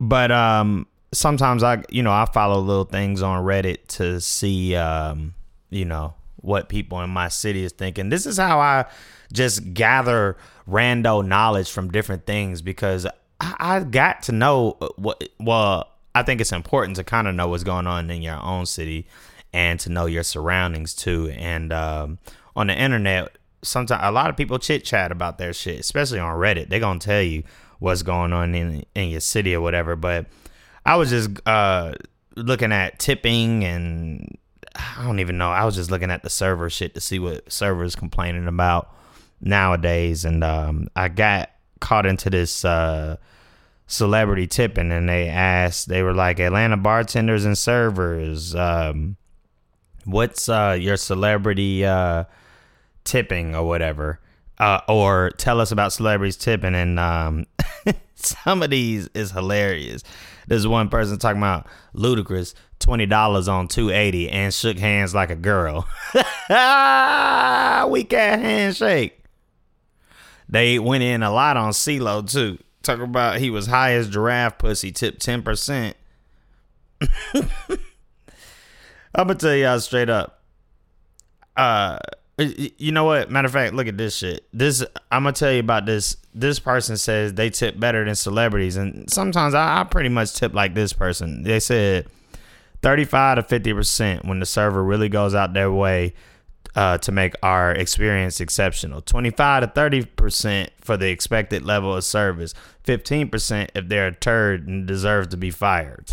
but 0.00 0.30
um 0.32 0.86
sometimes 1.16 1.62
I 1.62 1.82
you 1.88 2.02
know, 2.02 2.12
I 2.12 2.26
follow 2.26 2.60
little 2.60 2.84
things 2.84 3.22
on 3.22 3.44
Reddit 3.44 3.86
to 3.88 4.20
see 4.20 4.76
um, 4.76 5.34
you 5.70 5.84
know, 5.84 6.14
what 6.36 6.68
people 6.68 7.00
in 7.00 7.10
my 7.10 7.28
city 7.28 7.64
is 7.64 7.72
thinking. 7.72 8.10
This 8.10 8.26
is 8.26 8.36
how 8.36 8.60
I 8.60 8.84
just 9.32 9.74
gather 9.74 10.36
rando 10.68 11.26
knowledge 11.26 11.70
from 11.70 11.90
different 11.90 12.26
things 12.26 12.62
because 12.62 13.06
I, 13.40 13.54
I 13.58 13.80
got 13.80 14.22
to 14.24 14.32
know 14.32 14.76
what 14.96 15.28
well, 15.40 15.88
I 16.14 16.22
think 16.22 16.40
it's 16.40 16.52
important 16.52 16.96
to 16.96 17.04
kind 17.04 17.26
of 17.26 17.34
know 17.34 17.48
what's 17.48 17.64
going 17.64 17.86
on 17.86 18.10
in 18.10 18.22
your 18.22 18.42
own 18.42 18.66
city 18.66 19.06
and 19.52 19.80
to 19.80 19.90
know 19.90 20.06
your 20.06 20.22
surroundings 20.22 20.94
too. 20.94 21.32
And 21.36 21.72
um, 21.72 22.18
on 22.54 22.66
the 22.66 22.78
internet, 22.78 23.36
sometimes 23.62 24.02
a 24.04 24.10
lot 24.10 24.28
of 24.28 24.36
people 24.36 24.58
chit 24.58 24.84
chat 24.84 25.10
about 25.10 25.38
their 25.38 25.54
shit, 25.54 25.80
especially 25.80 26.18
on 26.18 26.36
Reddit. 26.36 26.68
They're 26.68 26.80
gonna 26.80 27.00
tell 27.00 27.22
you 27.22 27.42
what's 27.78 28.02
going 28.02 28.34
on 28.34 28.54
in 28.54 28.84
in 28.94 29.08
your 29.08 29.20
city 29.20 29.54
or 29.54 29.62
whatever. 29.62 29.96
But 29.96 30.26
I 30.86 30.96
was 30.96 31.10
just 31.10 31.30
uh, 31.46 31.94
looking 32.36 32.72
at 32.72 32.98
tipping 32.98 33.64
and 33.64 34.38
I 34.76 35.04
don't 35.04 35.20
even 35.20 35.38
know. 35.38 35.50
I 35.50 35.64
was 35.64 35.74
just 35.74 35.90
looking 35.90 36.10
at 36.10 36.22
the 36.22 36.30
server 36.30 36.70
shit 36.70 36.94
to 36.94 37.00
see 37.00 37.18
what 37.18 37.50
servers 37.50 37.96
complaining 37.96 38.46
about 38.46 38.94
nowadays, 39.40 40.24
and 40.24 40.42
um, 40.44 40.88
I 40.94 41.08
got 41.08 41.50
caught 41.80 42.06
into 42.06 42.30
this 42.30 42.64
uh, 42.64 43.16
celebrity 43.86 44.46
tipping, 44.46 44.92
and 44.92 45.08
they 45.08 45.28
asked, 45.28 45.88
they 45.88 46.02
were 46.02 46.14
like, 46.14 46.40
Atlanta 46.40 46.76
bartenders 46.76 47.44
and 47.44 47.56
servers, 47.56 48.54
um, 48.54 49.16
what's 50.04 50.48
uh, 50.48 50.76
your 50.78 50.96
celebrity 50.96 51.84
uh, 51.84 52.24
tipping 53.04 53.54
or 53.54 53.66
whatever? 53.66 54.20
Uh, 54.58 54.80
or 54.88 55.30
tell 55.36 55.60
us 55.60 55.70
about 55.70 55.92
celebrities 55.92 56.36
tipping, 56.36 56.74
and 56.74 56.98
um, 56.98 57.46
some 58.14 58.62
of 58.62 58.70
these 58.70 59.08
is 59.14 59.30
hilarious. 59.30 60.02
There's 60.46 60.66
one 60.66 60.88
person 60.88 61.18
talking 61.18 61.40
about 61.40 61.66
Ludacris 61.94 62.54
twenty 62.78 63.06
dollars 63.06 63.48
on 63.48 63.68
two 63.68 63.90
eighty 63.90 64.28
and 64.28 64.52
shook 64.52 64.78
hands 64.78 65.14
like 65.14 65.30
a 65.30 65.36
girl. 65.36 65.88
Weak 66.14 68.12
ass 68.12 68.40
handshake. 68.40 69.24
They 70.48 70.78
went 70.78 71.02
in 71.02 71.22
a 71.22 71.32
lot 71.32 71.56
on 71.56 71.72
CeeLo 71.72 72.30
too. 72.30 72.58
Talk 72.82 73.00
about 73.00 73.38
he 73.38 73.50
was 73.50 73.66
high 73.66 73.92
as 73.92 74.08
giraffe 74.08 74.58
pussy, 74.58 74.92
tipped 74.92 75.20
ten 75.20 75.42
percent. 75.42 75.96
I'm 77.34 77.48
gonna 79.14 79.34
tell 79.34 79.54
y'all 79.54 79.80
straight 79.80 80.08
up. 80.08 80.42
Uh, 81.56 81.98
you 82.38 82.92
know 82.92 83.04
what? 83.04 83.30
Matter 83.30 83.46
of 83.46 83.52
fact, 83.52 83.74
look 83.74 83.86
at 83.86 83.96
this 83.96 84.16
shit. 84.16 84.46
This 84.52 84.84
I'm 85.10 85.22
gonna 85.22 85.32
tell 85.32 85.52
you 85.52 85.60
about 85.60 85.86
this. 85.86 86.16
This 86.34 86.58
person 86.58 86.96
says 86.98 87.32
they 87.34 87.48
tip 87.48 87.80
better 87.80 88.04
than 88.04 88.14
celebrities, 88.14 88.76
and 88.76 89.10
sometimes 89.10 89.54
I, 89.54 89.80
I 89.80 89.84
pretty 89.84 90.10
much 90.10 90.34
tip 90.34 90.52
like 90.52 90.74
this 90.74 90.92
person. 90.92 91.44
They 91.44 91.60
said 91.60 92.06
35 92.82 93.36
to 93.36 93.42
50 93.42 93.72
percent 93.72 94.24
when 94.26 94.40
the 94.40 94.46
server 94.46 94.84
really 94.84 95.08
goes 95.08 95.34
out 95.34 95.54
their 95.54 95.72
way 95.72 96.12
uh, 96.74 96.98
to 96.98 97.10
make 97.10 97.34
our 97.42 97.72
experience 97.72 98.38
exceptional. 98.38 99.00
25 99.00 99.62
to 99.62 99.66
30 99.68 100.04
percent 100.04 100.70
for 100.82 100.98
the 100.98 101.08
expected 101.08 101.62
level 101.62 101.96
of 101.96 102.04
service. 102.04 102.52
15 102.84 103.30
percent 103.30 103.72
if 103.74 103.88
they're 103.88 104.08
a 104.08 104.14
turd 104.14 104.68
and 104.68 104.86
deserve 104.86 105.30
to 105.30 105.38
be 105.38 105.50
fired. 105.50 106.10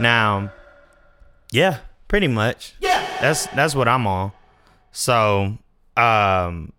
Now, 0.00 0.50
yeah, 1.50 1.80
pretty 2.08 2.28
much. 2.28 2.74
Yeah. 2.80 3.06
That's 3.20 3.46
that's 3.48 3.74
what 3.74 3.86
I'm 3.86 4.06
on. 4.06 4.32
So, 4.92 5.58
um, 5.96 6.72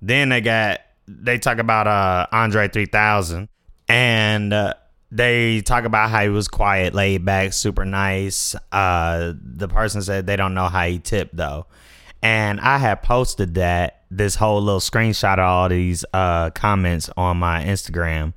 then 0.00 0.28
they 0.28 0.40
got 0.40 0.80
they 1.06 1.38
talk 1.38 1.58
about 1.58 1.86
uh 1.86 2.26
Andre 2.32 2.68
3000 2.68 3.48
and 3.88 4.52
uh, 4.52 4.74
they 5.10 5.60
talk 5.60 5.84
about 5.84 6.10
how 6.10 6.22
he 6.22 6.28
was 6.28 6.48
quiet, 6.48 6.94
laid 6.94 7.24
back, 7.24 7.52
super 7.52 7.84
nice. 7.84 8.54
Uh, 8.70 9.34
the 9.36 9.68
person 9.68 10.00
said 10.02 10.26
they 10.26 10.36
don't 10.36 10.54
know 10.54 10.68
how 10.68 10.86
he 10.86 10.98
tipped 10.98 11.36
though, 11.36 11.66
and 12.22 12.60
I 12.60 12.78
had 12.78 13.02
posted 13.02 13.54
that 13.54 14.02
this 14.10 14.34
whole 14.34 14.60
little 14.60 14.80
screenshot 14.80 15.34
of 15.34 15.40
all 15.40 15.68
these 15.68 16.04
uh 16.12 16.50
comments 16.50 17.10
on 17.16 17.36
my 17.38 17.64
Instagram. 17.64 18.34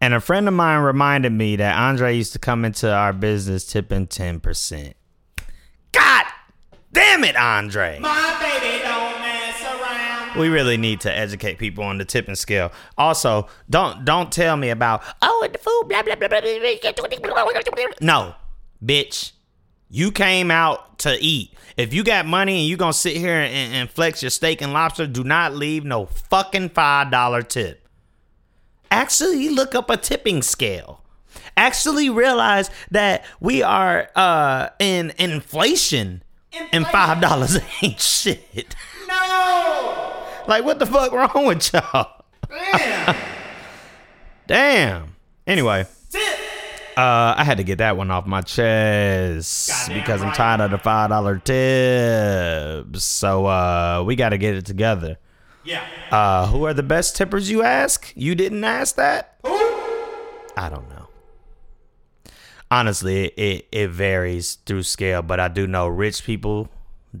And 0.00 0.12
a 0.12 0.20
friend 0.20 0.46
of 0.48 0.54
mine 0.54 0.82
reminded 0.82 1.32
me 1.32 1.56
that 1.56 1.76
Andre 1.76 2.16
used 2.16 2.34
to 2.34 2.38
come 2.38 2.64
into 2.64 2.92
our 2.92 3.14
business 3.14 3.64
tipping 3.64 4.06
10%. 4.06 4.92
God 5.92 6.24
damn 6.92 7.24
it, 7.24 7.36
Andre. 7.36 8.00
My 8.00 8.36
We 10.36 10.48
really 10.48 10.76
need 10.76 11.00
to 11.02 11.16
educate 11.16 11.58
people 11.58 11.84
on 11.84 11.98
the 11.98 12.04
tipping 12.04 12.34
scale. 12.34 12.72
Also, 12.98 13.46
don't 13.70 14.04
don't 14.04 14.32
tell 14.32 14.56
me 14.56 14.70
about 14.70 15.02
oh 15.22 15.42
and 15.44 15.54
the 15.54 15.58
food 15.58 15.84
blah 15.88 16.02
blah 16.02 16.16
blah 16.16 16.28
blah. 16.28 16.40
blah. 16.40 17.86
No, 18.00 18.34
bitch. 18.84 19.32
You 19.90 20.10
came 20.10 20.50
out 20.50 20.98
to 21.00 21.16
eat. 21.20 21.54
If 21.76 21.94
you 21.94 22.02
got 22.02 22.26
money 22.26 22.60
and 22.60 22.68
you 22.68 22.76
gonna 22.76 22.92
sit 22.92 23.16
here 23.16 23.36
and, 23.36 23.74
and 23.74 23.90
flex 23.90 24.22
your 24.22 24.30
steak 24.30 24.60
and 24.60 24.72
lobster, 24.72 25.06
do 25.06 25.22
not 25.22 25.54
leave 25.54 25.84
no 25.84 26.06
fucking 26.06 26.70
five 26.70 27.12
dollar 27.12 27.42
tip. 27.42 27.86
actually 28.90 29.48
look 29.50 29.76
up 29.76 29.88
a 29.88 29.96
tipping 29.96 30.42
scale. 30.42 31.04
Actually 31.56 32.10
realize 32.10 32.70
that 32.90 33.24
we 33.38 33.62
are 33.62 34.08
uh 34.16 34.70
in 34.80 35.12
inflation, 35.16 36.24
and 36.72 36.86
five 36.88 37.20
dollars 37.20 37.56
ain't 37.82 38.00
shit. 38.00 38.74
No! 39.06 40.03
Like 40.46 40.64
what 40.64 40.78
the 40.78 40.86
fuck 40.86 41.12
wrong 41.12 41.46
with 41.46 41.72
y'all? 41.72 42.24
Damn! 42.48 43.16
Damn. 44.46 45.16
Anyway, 45.46 45.86
uh, 46.96 47.34
I 47.36 47.44
had 47.44 47.56
to 47.58 47.64
get 47.64 47.78
that 47.78 47.96
one 47.96 48.10
off 48.10 48.26
my 48.26 48.40
chest 48.40 49.68
Goddamn 49.68 49.98
because 49.98 50.20
I'm 50.22 50.28
right. 50.28 50.36
tired 50.36 50.60
of 50.60 50.70
the 50.70 50.78
five 50.78 51.10
dollar 51.10 51.38
tips. 51.38 53.04
So 53.04 53.46
uh, 53.46 54.04
we 54.06 54.16
got 54.16 54.30
to 54.30 54.38
get 54.38 54.54
it 54.54 54.64
together. 54.66 55.18
Yeah. 55.64 55.84
Uh, 56.10 56.46
who 56.46 56.66
are 56.66 56.74
the 56.74 56.82
best 56.82 57.16
tippers? 57.16 57.50
You 57.50 57.62
ask. 57.62 58.12
You 58.14 58.34
didn't 58.34 58.62
ask 58.64 58.96
that. 58.96 59.38
Who? 59.44 59.54
I 60.56 60.68
don't 60.70 60.88
know. 60.90 61.08
Honestly, 62.70 63.26
it 63.28 63.66
it 63.72 63.88
varies 63.90 64.58
through 64.66 64.82
scale, 64.82 65.22
but 65.22 65.40
I 65.40 65.48
do 65.48 65.66
know 65.66 65.88
rich 65.88 66.24
people 66.24 66.68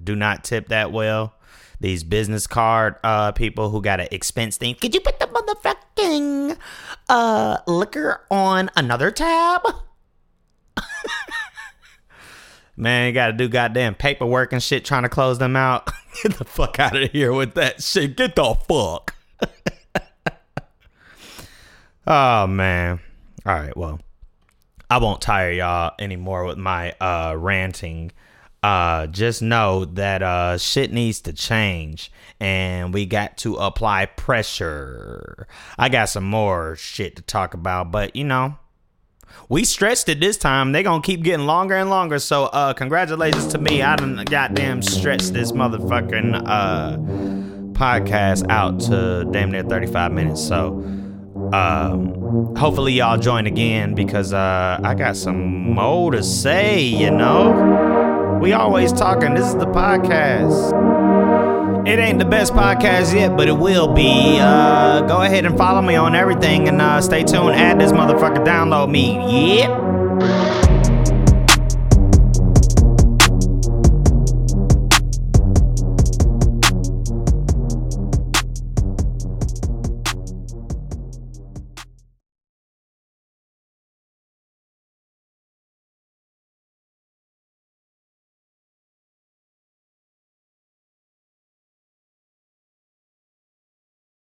do 0.02 0.14
not 0.14 0.44
tip 0.44 0.68
that 0.68 0.92
well. 0.92 1.34
These 1.80 2.04
business 2.04 2.46
card 2.46 2.96
uh 3.04 3.32
people 3.32 3.70
who 3.70 3.82
got 3.82 4.00
an 4.00 4.08
expense 4.10 4.56
thing. 4.56 4.74
Could 4.74 4.94
you 4.94 5.00
put 5.00 5.18
the 5.18 5.26
motherfucking 5.26 6.56
uh 7.08 7.58
liquor 7.66 8.22
on 8.30 8.70
another 8.76 9.10
tab? 9.10 9.62
Man, 12.76 13.06
you 13.06 13.12
gotta 13.12 13.32
do 13.32 13.48
goddamn 13.48 13.94
paperwork 13.94 14.52
and 14.52 14.62
shit 14.62 14.84
trying 14.84 15.04
to 15.04 15.08
close 15.08 15.38
them 15.38 15.56
out. 15.56 15.90
Get 16.22 16.38
the 16.38 16.44
fuck 16.44 16.78
out 16.80 16.96
of 16.96 17.10
here 17.10 17.32
with 17.32 17.54
that 17.54 17.82
shit. 17.82 18.16
Get 18.16 18.34
the 18.34 18.54
fuck. 18.54 19.14
oh 22.06 22.46
man. 22.46 23.00
All 23.46 23.54
right, 23.54 23.76
well. 23.76 24.00
I 24.90 24.98
won't 24.98 25.20
tire 25.22 25.50
y'all 25.50 25.94
anymore 25.98 26.44
with 26.44 26.58
my 26.58 26.92
uh 27.00 27.34
ranting. 27.36 28.12
Uh 28.64 29.06
just 29.08 29.42
know 29.42 29.84
that 29.84 30.22
uh 30.22 30.56
shit 30.56 30.90
needs 30.90 31.20
to 31.20 31.34
change 31.34 32.10
and 32.40 32.94
we 32.94 33.04
got 33.04 33.36
to 33.38 33.56
apply 33.56 34.06
pressure. 34.06 35.46
I 35.78 35.90
got 35.90 36.08
some 36.08 36.24
more 36.24 36.74
shit 36.74 37.16
to 37.16 37.22
talk 37.22 37.52
about, 37.52 37.92
but 37.92 38.16
you 38.16 38.24
know, 38.24 38.56
we 39.50 39.64
stretched 39.64 40.08
it 40.08 40.18
this 40.18 40.38
time. 40.38 40.72
They 40.72 40.82
gonna 40.82 41.02
keep 41.02 41.22
getting 41.22 41.44
longer 41.44 41.74
and 41.74 41.90
longer. 41.90 42.18
So 42.18 42.44
uh 42.44 42.72
congratulations 42.72 43.48
to 43.48 43.58
me. 43.58 43.82
I 43.82 43.96
done 43.96 44.24
goddamn 44.24 44.80
stretched 44.80 45.34
this 45.34 45.52
motherfucking 45.52 46.44
uh 46.46 46.96
podcast 47.78 48.48
out 48.48 48.80
to 48.88 49.26
damn 49.30 49.50
near 49.50 49.62
35 49.62 50.10
minutes. 50.10 50.42
So 50.42 50.68
um 51.52 52.54
hopefully 52.56 52.94
y'all 52.94 53.18
join 53.18 53.46
again 53.46 53.94
because 53.94 54.32
uh 54.32 54.80
I 54.82 54.94
got 54.94 55.18
some 55.18 55.72
more 55.74 56.12
to 56.12 56.22
say, 56.22 56.80
you 56.80 57.10
know. 57.10 58.23
We 58.40 58.52
always 58.52 58.92
talking. 58.92 59.34
This 59.34 59.46
is 59.46 59.54
the 59.54 59.66
podcast. 59.66 60.72
It 61.88 61.98
ain't 61.98 62.18
the 62.18 62.24
best 62.24 62.52
podcast 62.52 63.14
yet, 63.14 63.36
but 63.36 63.48
it 63.48 63.56
will 63.56 63.92
be. 63.92 64.38
Uh, 64.38 65.02
go 65.02 65.22
ahead 65.22 65.44
and 65.46 65.56
follow 65.56 65.82
me 65.82 65.96
on 65.96 66.14
everything 66.14 66.68
and 66.68 66.80
uh, 66.80 67.00
stay 67.00 67.24
tuned. 67.24 67.54
Add 67.54 67.80
this 67.80 67.92
motherfucker, 67.92 68.44
download 68.44 68.90
me. 68.90 69.58
Yep. 69.58 70.03